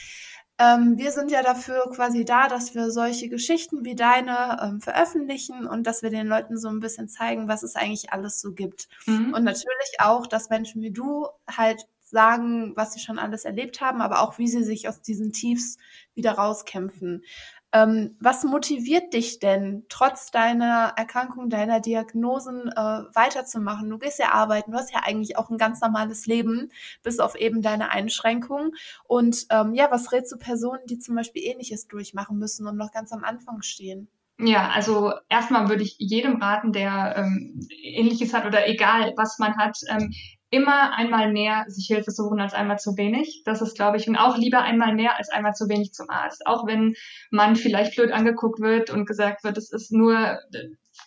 [0.63, 5.67] Ähm, wir sind ja dafür quasi da, dass wir solche Geschichten wie deine ähm, veröffentlichen
[5.67, 8.89] und dass wir den Leuten so ein bisschen zeigen, was es eigentlich alles so gibt.
[9.07, 9.35] Mhm.
[9.35, 14.01] Und natürlich auch, dass Menschen wie du halt sagen, was sie schon alles erlebt haben,
[14.03, 15.79] aber auch wie sie sich aus diesen Tiefs
[16.15, 17.25] wieder rauskämpfen.
[17.73, 22.75] Ähm, was motiviert dich denn, trotz deiner Erkrankung, deiner Diagnosen äh,
[23.15, 23.89] weiterzumachen?
[23.89, 26.71] Du gehst ja arbeiten, du hast ja eigentlich auch ein ganz normales Leben,
[27.03, 28.73] bis auf eben deine Einschränkungen.
[29.05, 32.93] Und ähm, ja, was rätst du Personen, die zum Beispiel Ähnliches durchmachen müssen und noch
[32.93, 34.09] ganz am Anfang stehen?
[34.39, 39.57] Ja, also erstmal würde ich jedem raten, der ähm, Ähnliches hat oder egal, was man
[39.57, 40.13] hat, ähm,
[40.53, 43.43] immer einmal mehr sich Hilfe suchen als einmal zu wenig.
[43.47, 46.47] Das ist, glaube ich, und auch lieber einmal mehr als einmal zu wenig zum Arzt.
[46.47, 46.95] Auch wenn
[47.31, 50.39] man vielleicht blöd angeguckt wird und gesagt wird, es ist nur,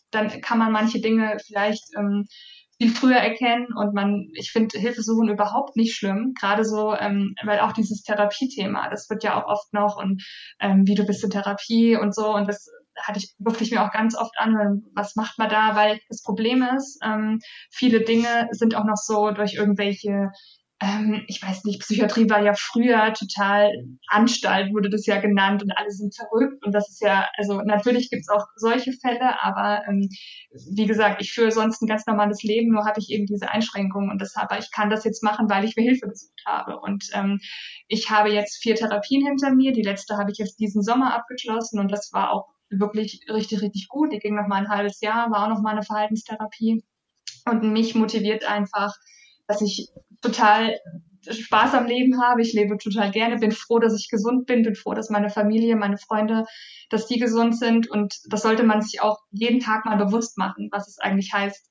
[0.10, 2.26] dann kann man manche Dinge vielleicht ähm,
[2.80, 7.36] viel früher erkennen und man, ich finde Hilfe suchen überhaupt nicht schlimm, gerade so, ähm,
[7.44, 10.26] weil auch dieses Therapiethema, das wird ja auch oft noch und
[10.60, 12.68] ähm, wie du bist in Therapie und so und das
[13.02, 16.22] hatte ich, durfte ich mir auch ganz oft an, was macht man da, weil das
[16.22, 17.40] Problem ist, ähm,
[17.72, 20.32] viele Dinge sind auch noch so durch irgendwelche
[20.82, 23.72] ähm, ich weiß nicht, Psychiatrie war ja früher total
[24.08, 28.10] Anstalt, wurde das ja genannt und alle sind verrückt und das ist ja, also natürlich
[28.10, 30.10] gibt's auch solche Fälle, aber ähm,
[30.74, 34.12] wie gesagt, ich führe sonst ein ganz normales Leben, nur hatte ich eben diese Einschränkungen
[34.12, 37.40] und deshalb, ich kann das jetzt machen, weil ich mir Hilfe gesucht habe und ähm,
[37.88, 41.80] ich habe jetzt vier Therapien hinter mir, die letzte habe ich jetzt diesen Sommer abgeschlossen
[41.80, 44.12] und das war auch wirklich richtig, richtig gut.
[44.12, 46.84] Die ging noch mal ein halbes Jahr, war auch noch mal eine Verhaltenstherapie.
[47.46, 48.94] Und mich motiviert einfach,
[49.48, 49.90] dass ich
[50.22, 50.80] total
[51.30, 52.42] Spaß am Leben habe.
[52.42, 55.76] Ich lebe total gerne, bin froh, dass ich gesund bin, bin froh, dass meine Familie,
[55.76, 56.46] meine Freunde,
[56.90, 57.90] dass die gesund sind.
[57.90, 61.70] Und das sollte man sich auch jeden Tag mal bewusst machen, was es eigentlich heißt,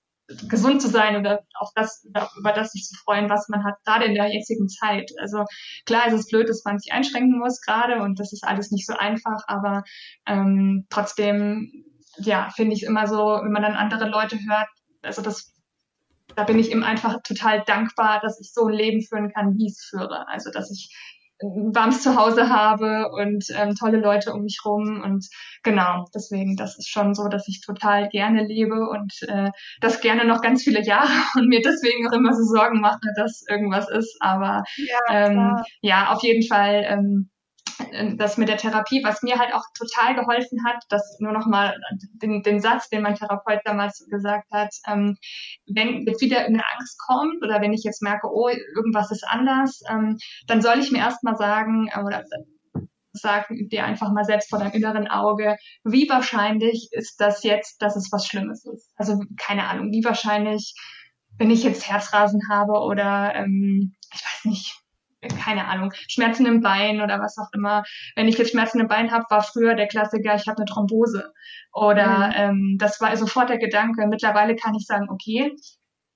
[0.49, 2.07] gesund zu sein oder auf das,
[2.39, 5.11] über das sich zu freuen, was man hat, gerade in der jetzigen Zeit.
[5.21, 5.45] Also
[5.85, 8.87] klar ist es blöd, dass man sich einschränken muss gerade und das ist alles nicht
[8.87, 9.85] so einfach, aber
[10.27, 11.71] ähm, trotzdem,
[12.17, 14.69] ja, finde ich immer so, wenn man dann andere Leute hört,
[15.03, 15.55] also das
[16.37, 19.67] da bin ich ihm einfach total dankbar, dass ich so ein Leben führen kann, wie
[19.67, 20.27] ich es führe.
[20.29, 20.95] Also dass ich
[21.75, 25.27] warmes Zuhause habe und ähm, tolle Leute um mich rum und
[25.63, 30.25] genau, deswegen, das ist schon so, dass ich total gerne lebe und äh, das gerne
[30.25, 34.17] noch ganz viele Jahre und mir deswegen auch immer so Sorgen mache, dass irgendwas ist,
[34.21, 37.34] aber ja, ähm, ja auf jeden Fall ähm, äh,
[38.17, 41.77] das mit der Therapie, was mir halt auch total geholfen hat, das nur noch mal
[42.23, 45.17] den, den Satz, den mein Therapeut damals gesagt hat, ähm,
[45.67, 49.81] wenn jetzt wieder eine Angst kommt oder wenn ich jetzt merke, oh, irgendwas ist anders,
[49.89, 52.25] ähm, dann soll ich mir erstmal sagen, äh, oder
[53.15, 57.97] sag dir einfach mal selbst vor deinem inneren Auge, wie wahrscheinlich ist das jetzt, dass
[57.97, 58.91] es was Schlimmes ist?
[58.97, 60.75] Also keine Ahnung, wie wahrscheinlich,
[61.39, 64.84] wenn ich jetzt Herzrasen habe oder ähm, ich weiß nicht,
[65.29, 67.85] keine Ahnung, Schmerzen im Bein oder was auch immer.
[68.17, 71.33] Wenn ich jetzt Schmerzen im Bein habe, war früher der Klassiker, ich habe eine Thrombose.
[71.73, 72.33] Oder mhm.
[72.37, 74.07] ähm, das war sofort der Gedanke.
[74.07, 75.55] Mittlerweile kann ich sagen, okay,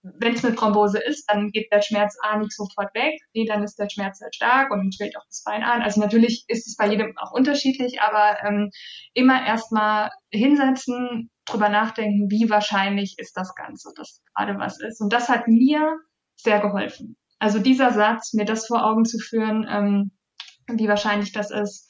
[0.03, 3.65] wenn es eine Thrombose ist, dann geht der Schmerz A nicht sofort weg, B, dann
[3.65, 5.83] ist der Schmerz halt stark und schwillt auch das Bein an.
[5.83, 8.71] Also natürlich ist es bei jedem auch unterschiedlich, aber ähm,
[9.15, 15.01] immer erstmal hinsetzen, drüber nachdenken, wie wahrscheinlich ist das Ganze, dass gerade was ist.
[15.01, 15.99] Und das hat mir
[16.37, 17.17] sehr geholfen.
[17.39, 20.11] Also dieser Satz, mir das vor Augen zu führen, ähm,
[20.69, 21.89] wie wahrscheinlich das ist,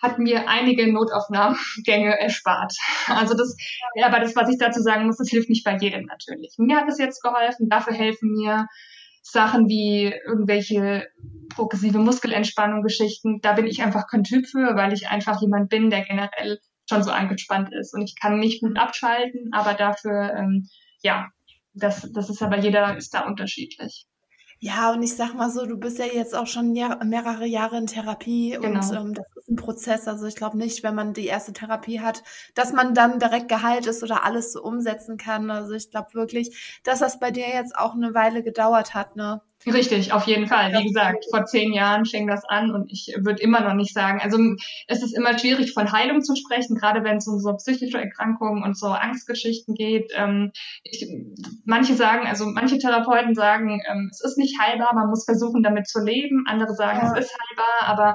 [0.00, 2.72] hat mir einige Notaufnahmegänge erspart.
[3.08, 3.56] Also das,
[3.94, 6.54] ja, aber das, was ich dazu sagen muss, das hilft nicht bei jedem natürlich.
[6.58, 8.66] Mir hat es jetzt geholfen, dafür helfen mir
[9.22, 11.06] Sachen wie irgendwelche
[11.50, 13.40] progressive Muskelentspannung Geschichten.
[13.42, 16.58] Da bin ich einfach kein Typ für, weil ich einfach jemand bin, der generell
[16.88, 17.94] schon so angespannt ist.
[17.94, 20.68] Und ich kann nicht gut abschalten, aber dafür, ähm,
[21.02, 21.28] ja,
[21.74, 24.06] das, das ist aber jeder ist da unterschiedlich.
[24.60, 27.78] Ja, und ich sag mal so, du bist ja jetzt auch schon Jahr, mehrere Jahre
[27.78, 28.80] in Therapie genau.
[28.80, 30.06] und ähm, das ist ein Prozess.
[30.06, 32.22] Also ich glaube nicht, wenn man die erste Therapie hat,
[32.54, 35.50] dass man dann direkt geheilt ist oder alles so umsetzen kann.
[35.50, 39.40] Also ich glaube wirklich, dass das bei dir jetzt auch eine Weile gedauert hat, ne?
[39.66, 40.72] Richtig, auf jeden Fall.
[40.72, 44.20] Wie gesagt, vor zehn Jahren fing das an und ich würde immer noch nicht sagen,
[44.22, 44.38] also
[44.86, 48.62] es ist immer schwierig von Heilung zu sprechen, gerade wenn es um so psychische Erkrankungen
[48.62, 50.12] und so Angstgeschichten geht.
[50.14, 50.52] Ähm,
[50.84, 51.08] ich,
[51.64, 55.88] manche sagen, also manche Therapeuten sagen, ähm, es ist nicht heilbar, man muss versuchen, damit
[55.88, 56.44] zu leben.
[56.46, 57.12] Andere sagen, ja.
[57.12, 58.14] es ist heilbar, aber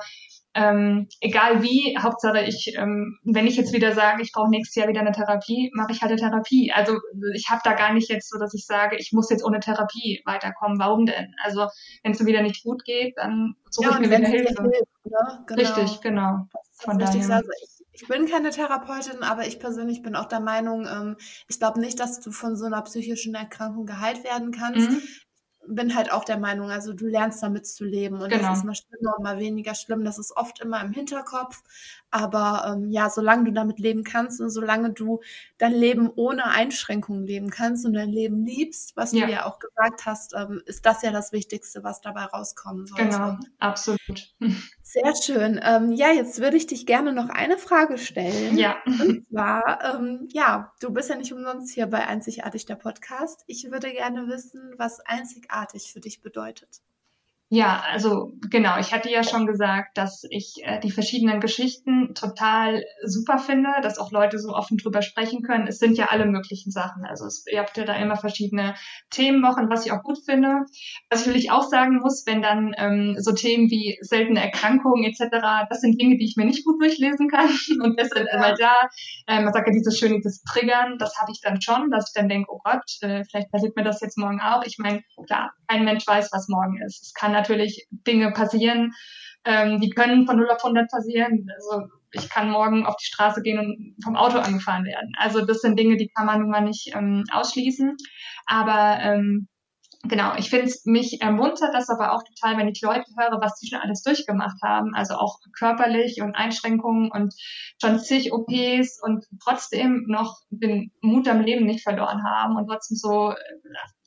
[0.55, 4.87] ähm, egal wie, Hauptsache ich, ähm, wenn ich jetzt wieder sage, ich brauche nächstes Jahr
[4.87, 6.71] wieder eine Therapie, mache ich halt eine Therapie.
[6.71, 6.99] Also
[7.33, 10.21] ich habe da gar nicht jetzt so, dass ich sage, ich muss jetzt ohne Therapie
[10.25, 10.79] weiterkommen.
[10.79, 11.33] Warum denn?
[11.43, 11.67] Also
[12.03, 14.61] wenn es mir wieder nicht gut geht, dann suche ja, ich mir wieder Hilfe.
[14.61, 15.43] Hilft, ne?
[15.47, 15.59] genau.
[15.59, 16.47] Richtig, genau.
[16.73, 17.15] Von daher.
[17.15, 21.15] Also ich, ich bin keine Therapeutin, aber ich persönlich bin auch der Meinung, ähm,
[21.47, 24.91] ich glaube nicht, dass du von so einer psychischen Erkrankung geheilt werden kannst.
[24.91, 25.01] Mhm
[25.67, 28.49] bin halt auch der Meinung, also du lernst damit zu leben und genau.
[28.49, 30.03] das ist mal schlimmer und mal weniger schlimm.
[30.03, 31.63] Das ist oft immer im Hinterkopf.
[32.11, 35.21] Aber ähm, ja, solange du damit leben kannst und solange du
[35.57, 39.25] dein Leben ohne Einschränkungen leben kannst und dein Leben liebst, was ja.
[39.25, 42.99] du ja auch gesagt hast, ähm, ist das ja das Wichtigste, was dabei rauskommen soll.
[42.99, 44.35] Genau, absolut.
[44.93, 45.59] Sehr schön.
[45.63, 48.55] Ähm, ja, jetzt würde ich dich gerne noch eine Frage stellen.
[48.55, 48.77] Ja.
[48.85, 53.43] Und zwar, ähm, ja, du bist ja nicht umsonst hier bei Einzigartig der Podcast.
[53.47, 56.81] Ich würde gerne wissen, was einzigartig für dich bedeutet.
[57.55, 62.83] Ja, also genau, ich hatte ja schon gesagt, dass ich äh, die verschiedenen Geschichten total
[63.03, 65.67] super finde, dass auch Leute so offen drüber sprechen können.
[65.67, 67.05] Es sind ja alle möglichen Sachen.
[67.05, 68.73] Also es, ihr habt ja da immer verschiedene
[69.11, 70.65] Themenwochen, was ich auch gut finde.
[71.11, 75.67] Was ich natürlich auch sagen muss, wenn dann ähm, so Themen wie seltene Erkrankungen etc.,
[75.69, 77.49] das sind Dinge, die ich mir nicht gut durchlesen kann.
[77.83, 78.41] Und deshalb, ja.
[78.41, 78.73] weil da,
[79.27, 82.19] äh, man sagt ja dieses schöne, dieses Triggern, das habe ich dann schon, dass ich
[82.19, 84.63] dann denke, oh Gott, äh, vielleicht passiert mir das jetzt morgen auch.
[84.65, 87.03] Ich meine, klar, kein Mensch weiß, was morgen ist.
[87.03, 88.93] Es kann natürlich Dinge passieren,
[89.45, 91.47] ähm, die können von 0 auf 100 passieren.
[91.55, 95.11] Also ich kann morgen auf die Straße gehen und vom Auto angefahren werden.
[95.17, 97.97] Also das sind Dinge, die kann man nun mal nicht ähm, ausschließen.
[98.45, 99.47] Aber ähm,
[100.03, 103.59] genau, ich finde es, mich ermuntert das aber auch total, wenn ich Leute höre, was
[103.59, 107.33] die schon alles durchgemacht haben, also auch körperlich und Einschränkungen und
[107.81, 112.95] schon zig OPs und trotzdem noch den Mut am Leben nicht verloren haben und trotzdem
[112.95, 113.33] so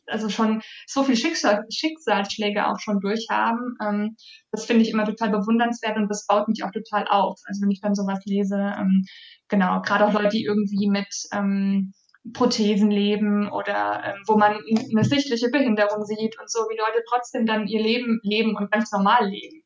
[0.07, 3.77] also schon so viel Schicksal, Schicksalsschläge auch schon durchhaben.
[3.83, 4.17] Ähm,
[4.51, 7.41] das finde ich immer total bewundernswert und das baut mich auch total auf.
[7.47, 9.05] Also wenn ich dann sowas lese, ähm,
[9.49, 11.93] genau, gerade auch Leute, die irgendwie mit ähm,
[12.33, 17.47] Prothesen leben oder ähm, wo man eine sichtliche Behinderung sieht und so, wie Leute trotzdem
[17.47, 19.63] dann ihr Leben leben und ganz normal leben.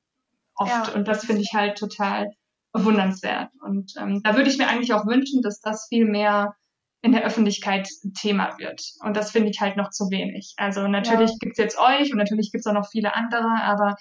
[0.57, 0.89] Oft.
[0.89, 0.95] Ja.
[0.95, 2.31] Und das finde ich halt total
[2.73, 3.51] bewundernswert.
[3.63, 6.55] Und ähm, da würde ich mir eigentlich auch wünschen, dass das viel mehr
[7.03, 8.83] in der Öffentlichkeit Thema wird.
[9.03, 10.55] Und das finde ich halt noch zu wenig.
[10.57, 11.37] Also natürlich ja.
[11.41, 13.97] gibt's jetzt euch und natürlich gibt's auch noch viele andere, aber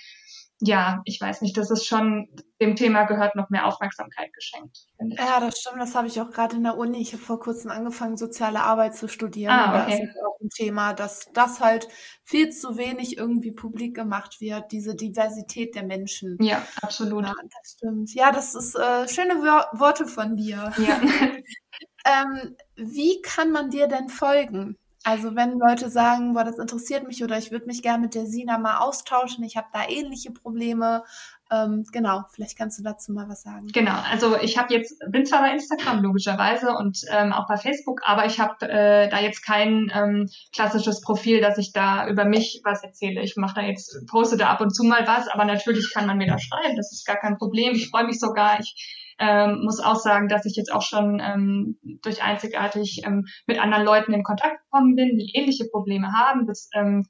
[0.61, 2.27] ja, ich weiß nicht, das ist schon,
[2.61, 4.87] dem Thema gehört noch mehr Aufmerksamkeit geschenkt.
[5.17, 6.99] Ja, das stimmt, das habe ich auch gerade in der Uni.
[6.99, 9.53] Ich habe vor kurzem angefangen, soziale Arbeit zu studieren.
[9.53, 9.97] Ah, okay.
[9.97, 11.87] Da ist auch ein Thema, dass das halt
[12.25, 16.37] viel zu wenig irgendwie publik gemacht wird, diese Diversität der Menschen.
[16.41, 17.23] Ja, absolut.
[17.23, 18.13] Ja, das stimmt.
[18.13, 20.73] Ja, das ist äh, schöne Worte von dir.
[20.77, 20.99] Ja.
[22.05, 24.77] Ähm, wie kann man dir denn folgen?
[25.03, 28.25] Also wenn Leute sagen, boah, das interessiert mich oder ich würde mich gerne mit der
[28.25, 31.03] Sina mal austauschen, ich habe da ähnliche Probleme.
[31.51, 33.67] Ähm, genau, vielleicht kannst du dazu mal was sagen.
[33.67, 38.01] Genau, also ich habe jetzt, bin zwar bei Instagram logischerweise und ähm, auch bei Facebook,
[38.03, 42.61] aber ich habe äh, da jetzt kein ähm, klassisches Profil, dass ich da über mich
[42.65, 43.21] was erzähle.
[43.21, 46.17] Ich mache da jetzt, poste da ab und zu mal was, aber natürlich kann man
[46.17, 47.73] mir da schreiben, das ist gar kein Problem.
[47.73, 51.78] Ich freue mich sogar, ich ähm, muss auch sagen, dass ich jetzt auch schon ähm,
[52.01, 56.47] durch einzigartig ähm, mit anderen Leuten in Kontakt gekommen bin, die ähnliche Probleme haben.
[56.47, 57.05] Das ähm,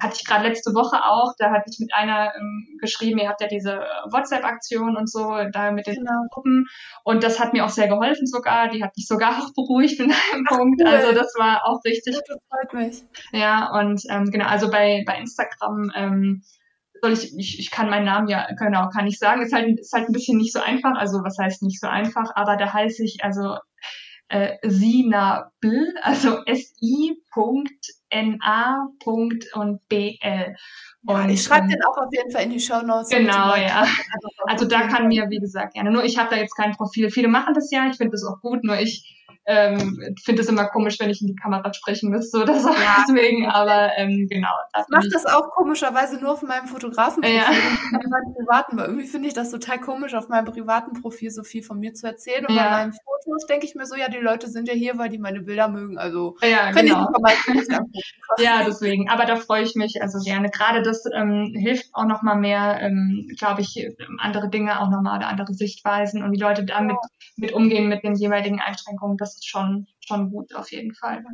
[0.00, 1.32] hatte ich gerade letzte Woche auch.
[1.38, 3.80] Da hatte ich mit einer ähm, geschrieben, ihr habt ja diese
[4.10, 6.26] WhatsApp-Aktion und so, da mit den genau.
[6.30, 6.66] Gruppen.
[7.04, 8.68] Und das hat mir auch sehr geholfen sogar.
[8.68, 10.80] Die hat mich sogar auch beruhigt in einem Ach, Punkt.
[10.80, 10.88] Cool.
[10.88, 12.16] Also das war auch richtig.
[12.26, 13.02] Das freut mich.
[13.32, 16.42] Ja, und ähm, genau, also bei, bei Instagram ähm,
[17.02, 19.42] soll ich, ich, ich kann meinen Namen ja, genau, kann ich sagen.
[19.42, 20.94] Ist halt, ist halt ein bisschen nicht so einfach.
[20.96, 23.56] Also was heißt nicht so einfach, aber da heiße ich also
[24.28, 27.16] äh, Sina Bl, also S-I.N-A.
[29.54, 30.56] und B-L.
[31.02, 33.08] Ja, ich schreibe ähm, den auch auf jeden Fall in die Show Notes.
[33.08, 33.86] Genau, ja.
[34.46, 35.90] Also da kann mir, wie gesagt, gerne.
[35.90, 37.10] Nur ich habe da jetzt kein Profil.
[37.10, 39.17] Viele machen das ja, ich finde das auch gut, nur ich
[39.48, 42.68] ähm, finde es immer komisch, wenn ich in die Kamera sprechen müsste oder so.
[42.78, 43.04] Ja.
[43.08, 44.48] Deswegen, aber ähm, genau.
[44.78, 47.36] Ich mache das auch komischerweise nur auf meinem Fotografenprofil.
[47.36, 47.50] Ja.
[48.36, 51.78] privaten, weil irgendwie finde ich das total komisch, auf meinem privaten Profil so viel von
[51.78, 52.46] mir zu erzählen.
[52.46, 52.64] Und ja.
[52.64, 55.18] bei meinen Fotos denke ich mir so, ja, die Leute sind ja hier, weil die
[55.18, 55.98] meine Bilder mögen.
[55.98, 57.06] Also ja, können genau.
[57.06, 59.08] die Ja, deswegen.
[59.08, 60.50] Aber da freue ich mich also gerne.
[60.50, 63.88] Gerade das ähm, hilft auch nochmal mehr, ähm, glaube ich,
[64.18, 66.96] andere Dinge auch nochmal oder andere Sichtweisen und wie Leute damit
[67.36, 69.16] mit umgehen mit den jeweiligen Einschränkungen.
[69.16, 71.24] Das schon, schon gut auf jeden Fall.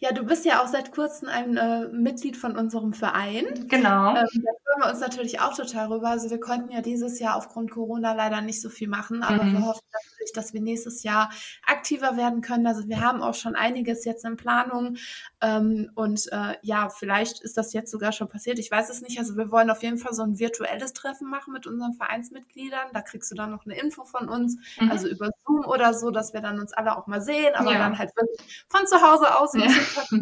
[0.00, 3.66] Ja, du bist ja auch seit kurzem ein äh, Mitglied von unserem Verein.
[3.68, 4.10] Genau.
[4.10, 6.08] Ähm, da freuen wir uns natürlich auch total rüber.
[6.08, 9.52] Also wir konnten ja dieses Jahr aufgrund Corona leider nicht so viel machen, aber mhm.
[9.52, 11.30] wir hoffen natürlich, dass wir nächstes Jahr
[11.66, 12.66] aktiver werden können.
[12.66, 14.96] Also wir haben auch schon einiges jetzt in Planung.
[15.40, 18.58] Ähm, und äh, ja, vielleicht ist das jetzt sogar schon passiert.
[18.58, 19.18] Ich weiß es nicht.
[19.18, 22.88] Also wir wollen auf jeden Fall so ein virtuelles Treffen machen mit unseren Vereinsmitgliedern.
[22.92, 24.90] Da kriegst du dann noch eine Info von uns, mhm.
[24.90, 27.78] also über Zoom oder so, dass wir dann uns alle auch mal sehen, aber ja.
[27.90, 29.66] Dann halt wirklich von zu Hause aus ja.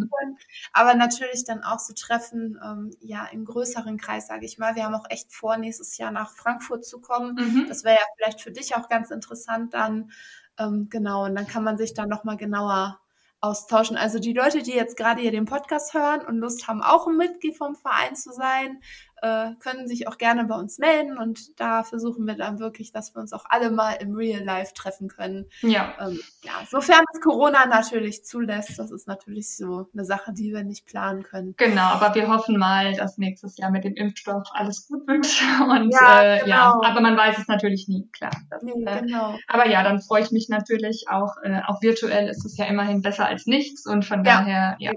[0.73, 4.75] Aber natürlich dann auch so Treffen, ähm, ja, im größeren Kreis, sage ich mal.
[4.75, 7.35] Wir haben auch echt vor, nächstes Jahr nach Frankfurt zu kommen.
[7.35, 7.67] Mhm.
[7.69, 10.11] Das wäre ja vielleicht für dich auch ganz interessant dann.
[10.59, 13.01] Ähm, genau, und dann kann man sich dann nochmal genauer
[13.45, 13.97] austauschen.
[13.97, 17.17] Also die Leute, die jetzt gerade hier den Podcast hören und Lust haben, auch ein
[17.17, 18.81] Mitglied vom Verein zu sein,
[19.25, 23.15] äh, können sich auch gerne bei uns melden und da versuchen wir dann wirklich, dass
[23.15, 25.47] wir uns auch alle mal im Real Life treffen können.
[25.63, 25.95] Ja.
[25.99, 30.63] Ähm, ja, sofern es Corona natürlich zulässt, das ist natürlich so eine Sache, die wir
[30.63, 31.55] nicht planen können.
[31.57, 35.25] Genau, aber wir hoffen mal, dass nächstes Jahr mit dem Impfstoff alles gut wird.
[35.71, 36.47] Und ja, äh, genau.
[36.47, 38.33] ja aber man weiß es natürlich nie, klar.
[38.51, 39.39] Das, nee, äh, genau.
[39.49, 43.01] Aber ja, dann freue ich mich natürlich auch, äh, auch virtuell ist es ja immerhin
[43.01, 44.39] besser als nichts und von ja.
[44.39, 44.93] daher, ja,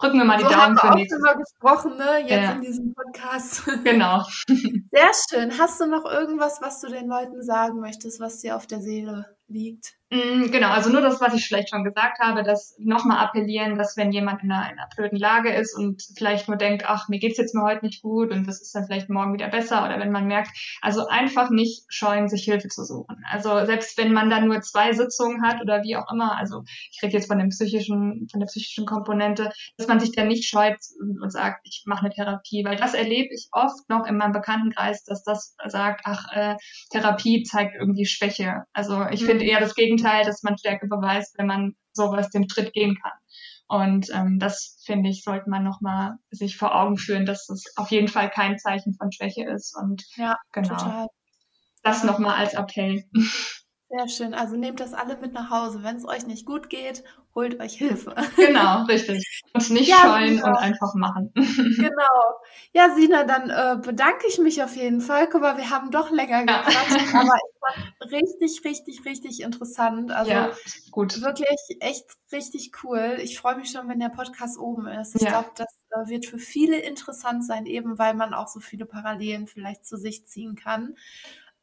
[0.00, 1.36] drücken wir mal so die Daumen für nächstes Jahr.
[1.36, 3.67] gesprochen, ne, jetzt in diesem Podcast.
[3.84, 4.22] Genau.
[4.90, 5.58] Sehr schön.
[5.58, 9.36] Hast du noch irgendwas, was du den Leuten sagen möchtest, was dir auf der Seele
[9.46, 9.97] liegt?
[10.10, 13.94] Mm, genau, also nur das, was ich vielleicht schon gesagt habe, dass nochmal appellieren, dass
[13.98, 17.18] wenn jemand in einer, in einer blöden Lage ist und vielleicht nur denkt, ach, mir
[17.18, 20.00] geht's jetzt mal heute nicht gut und das ist dann vielleicht morgen wieder besser oder
[20.00, 20.50] wenn man merkt,
[20.80, 23.22] also einfach nicht scheuen, sich Hilfe zu suchen.
[23.30, 27.02] Also selbst wenn man dann nur zwei Sitzungen hat oder wie auch immer, also ich
[27.02, 30.78] rede jetzt von dem psychischen, von der psychischen Komponente, dass man sich dann nicht scheut
[31.00, 34.32] und, und sagt, ich mache eine Therapie, weil das erlebe ich oft noch in meinem
[34.32, 36.56] Bekanntenkreis, dass das sagt, ach, äh,
[36.92, 38.62] Therapie zeigt irgendwie Schwäche.
[38.72, 39.26] Also ich mhm.
[39.26, 42.96] finde eher das Gegenteil Gegenteil, dass man Stärke beweist, wenn man sowas den Schritt gehen
[43.00, 43.12] kann.
[43.68, 47.90] Und ähm, das finde ich, sollte man nochmal sich vor Augen führen, dass das auf
[47.90, 49.76] jeden Fall kein Zeichen von Schwäche ist.
[49.76, 50.68] Und ja, genau.
[50.68, 51.06] Total.
[51.82, 53.04] Das nochmal als Appell.
[53.90, 54.34] Sehr schön.
[54.34, 55.82] Also nehmt das alle mit nach Hause.
[55.82, 58.14] Wenn es euch nicht gut geht, holt euch Hilfe.
[58.36, 59.42] Genau, richtig.
[59.54, 60.48] Und nicht ja, scheuen genau.
[60.48, 61.32] und einfach machen.
[61.34, 62.40] Genau.
[62.72, 65.28] Ja, Sina, dann äh, bedanke ich mich auf jeden Fall.
[65.28, 66.62] Guck mal, wir haben doch länger ja.
[66.62, 70.10] gequatscht, aber ich fand richtig, richtig, richtig interessant.
[70.10, 70.50] Also ja,
[70.90, 71.22] gut.
[71.22, 73.18] wirklich echt richtig cool.
[73.22, 75.14] Ich freue mich schon, wenn der Podcast oben ist.
[75.14, 75.30] Ich ja.
[75.30, 79.46] glaube, das äh, wird für viele interessant sein, eben weil man auch so viele Parallelen
[79.46, 80.94] vielleicht zu sich ziehen kann.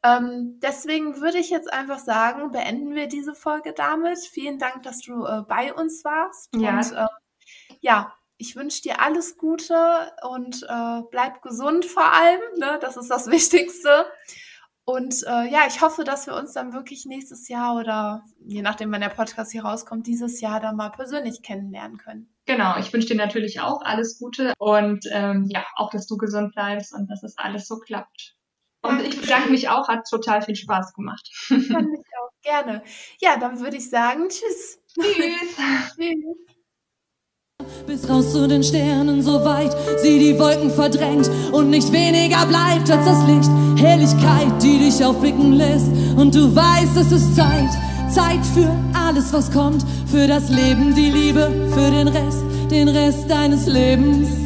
[0.06, 4.18] Ähm, deswegen würde ich jetzt einfach sagen, beenden wir diese Folge damit.
[4.18, 6.54] Vielen Dank, dass du äh, bei uns warst.
[6.54, 6.78] Ja.
[6.78, 7.06] Und äh,
[7.80, 12.40] ja, ich wünsche dir alles Gute und äh, bleib gesund vor allem.
[12.58, 12.78] Ne?
[12.80, 14.06] Das ist das Wichtigste.
[14.84, 18.92] Und äh, ja, ich hoffe, dass wir uns dann wirklich nächstes Jahr oder je nachdem,
[18.92, 22.32] wann der Podcast hier rauskommt, dieses Jahr dann mal persönlich kennenlernen können.
[22.44, 26.54] Genau, ich wünsche dir natürlich auch alles Gute und ähm, ja, auch, dass du gesund
[26.54, 28.35] bleibst und dass es alles so klappt.
[28.88, 31.28] Und ich bedanke mich auch, hat total viel Spaß gemacht.
[31.48, 32.82] Fand ich auch gerne.
[33.20, 34.78] Ja, dann würde ich sagen, tschüss.
[34.94, 35.56] Tschüss.
[35.96, 36.56] tschüss.
[37.86, 42.90] Bis raus zu den Sternen, so weit sie die Wolken verdrängt und nicht weniger bleibt
[42.90, 43.50] als das Licht.
[43.76, 47.70] Helligkeit, die dich aufblicken lässt und du weißt, es ist Zeit.
[48.10, 53.28] Zeit für alles, was kommt, für das Leben, die Liebe, für den Rest, den Rest
[53.30, 54.45] deines Lebens.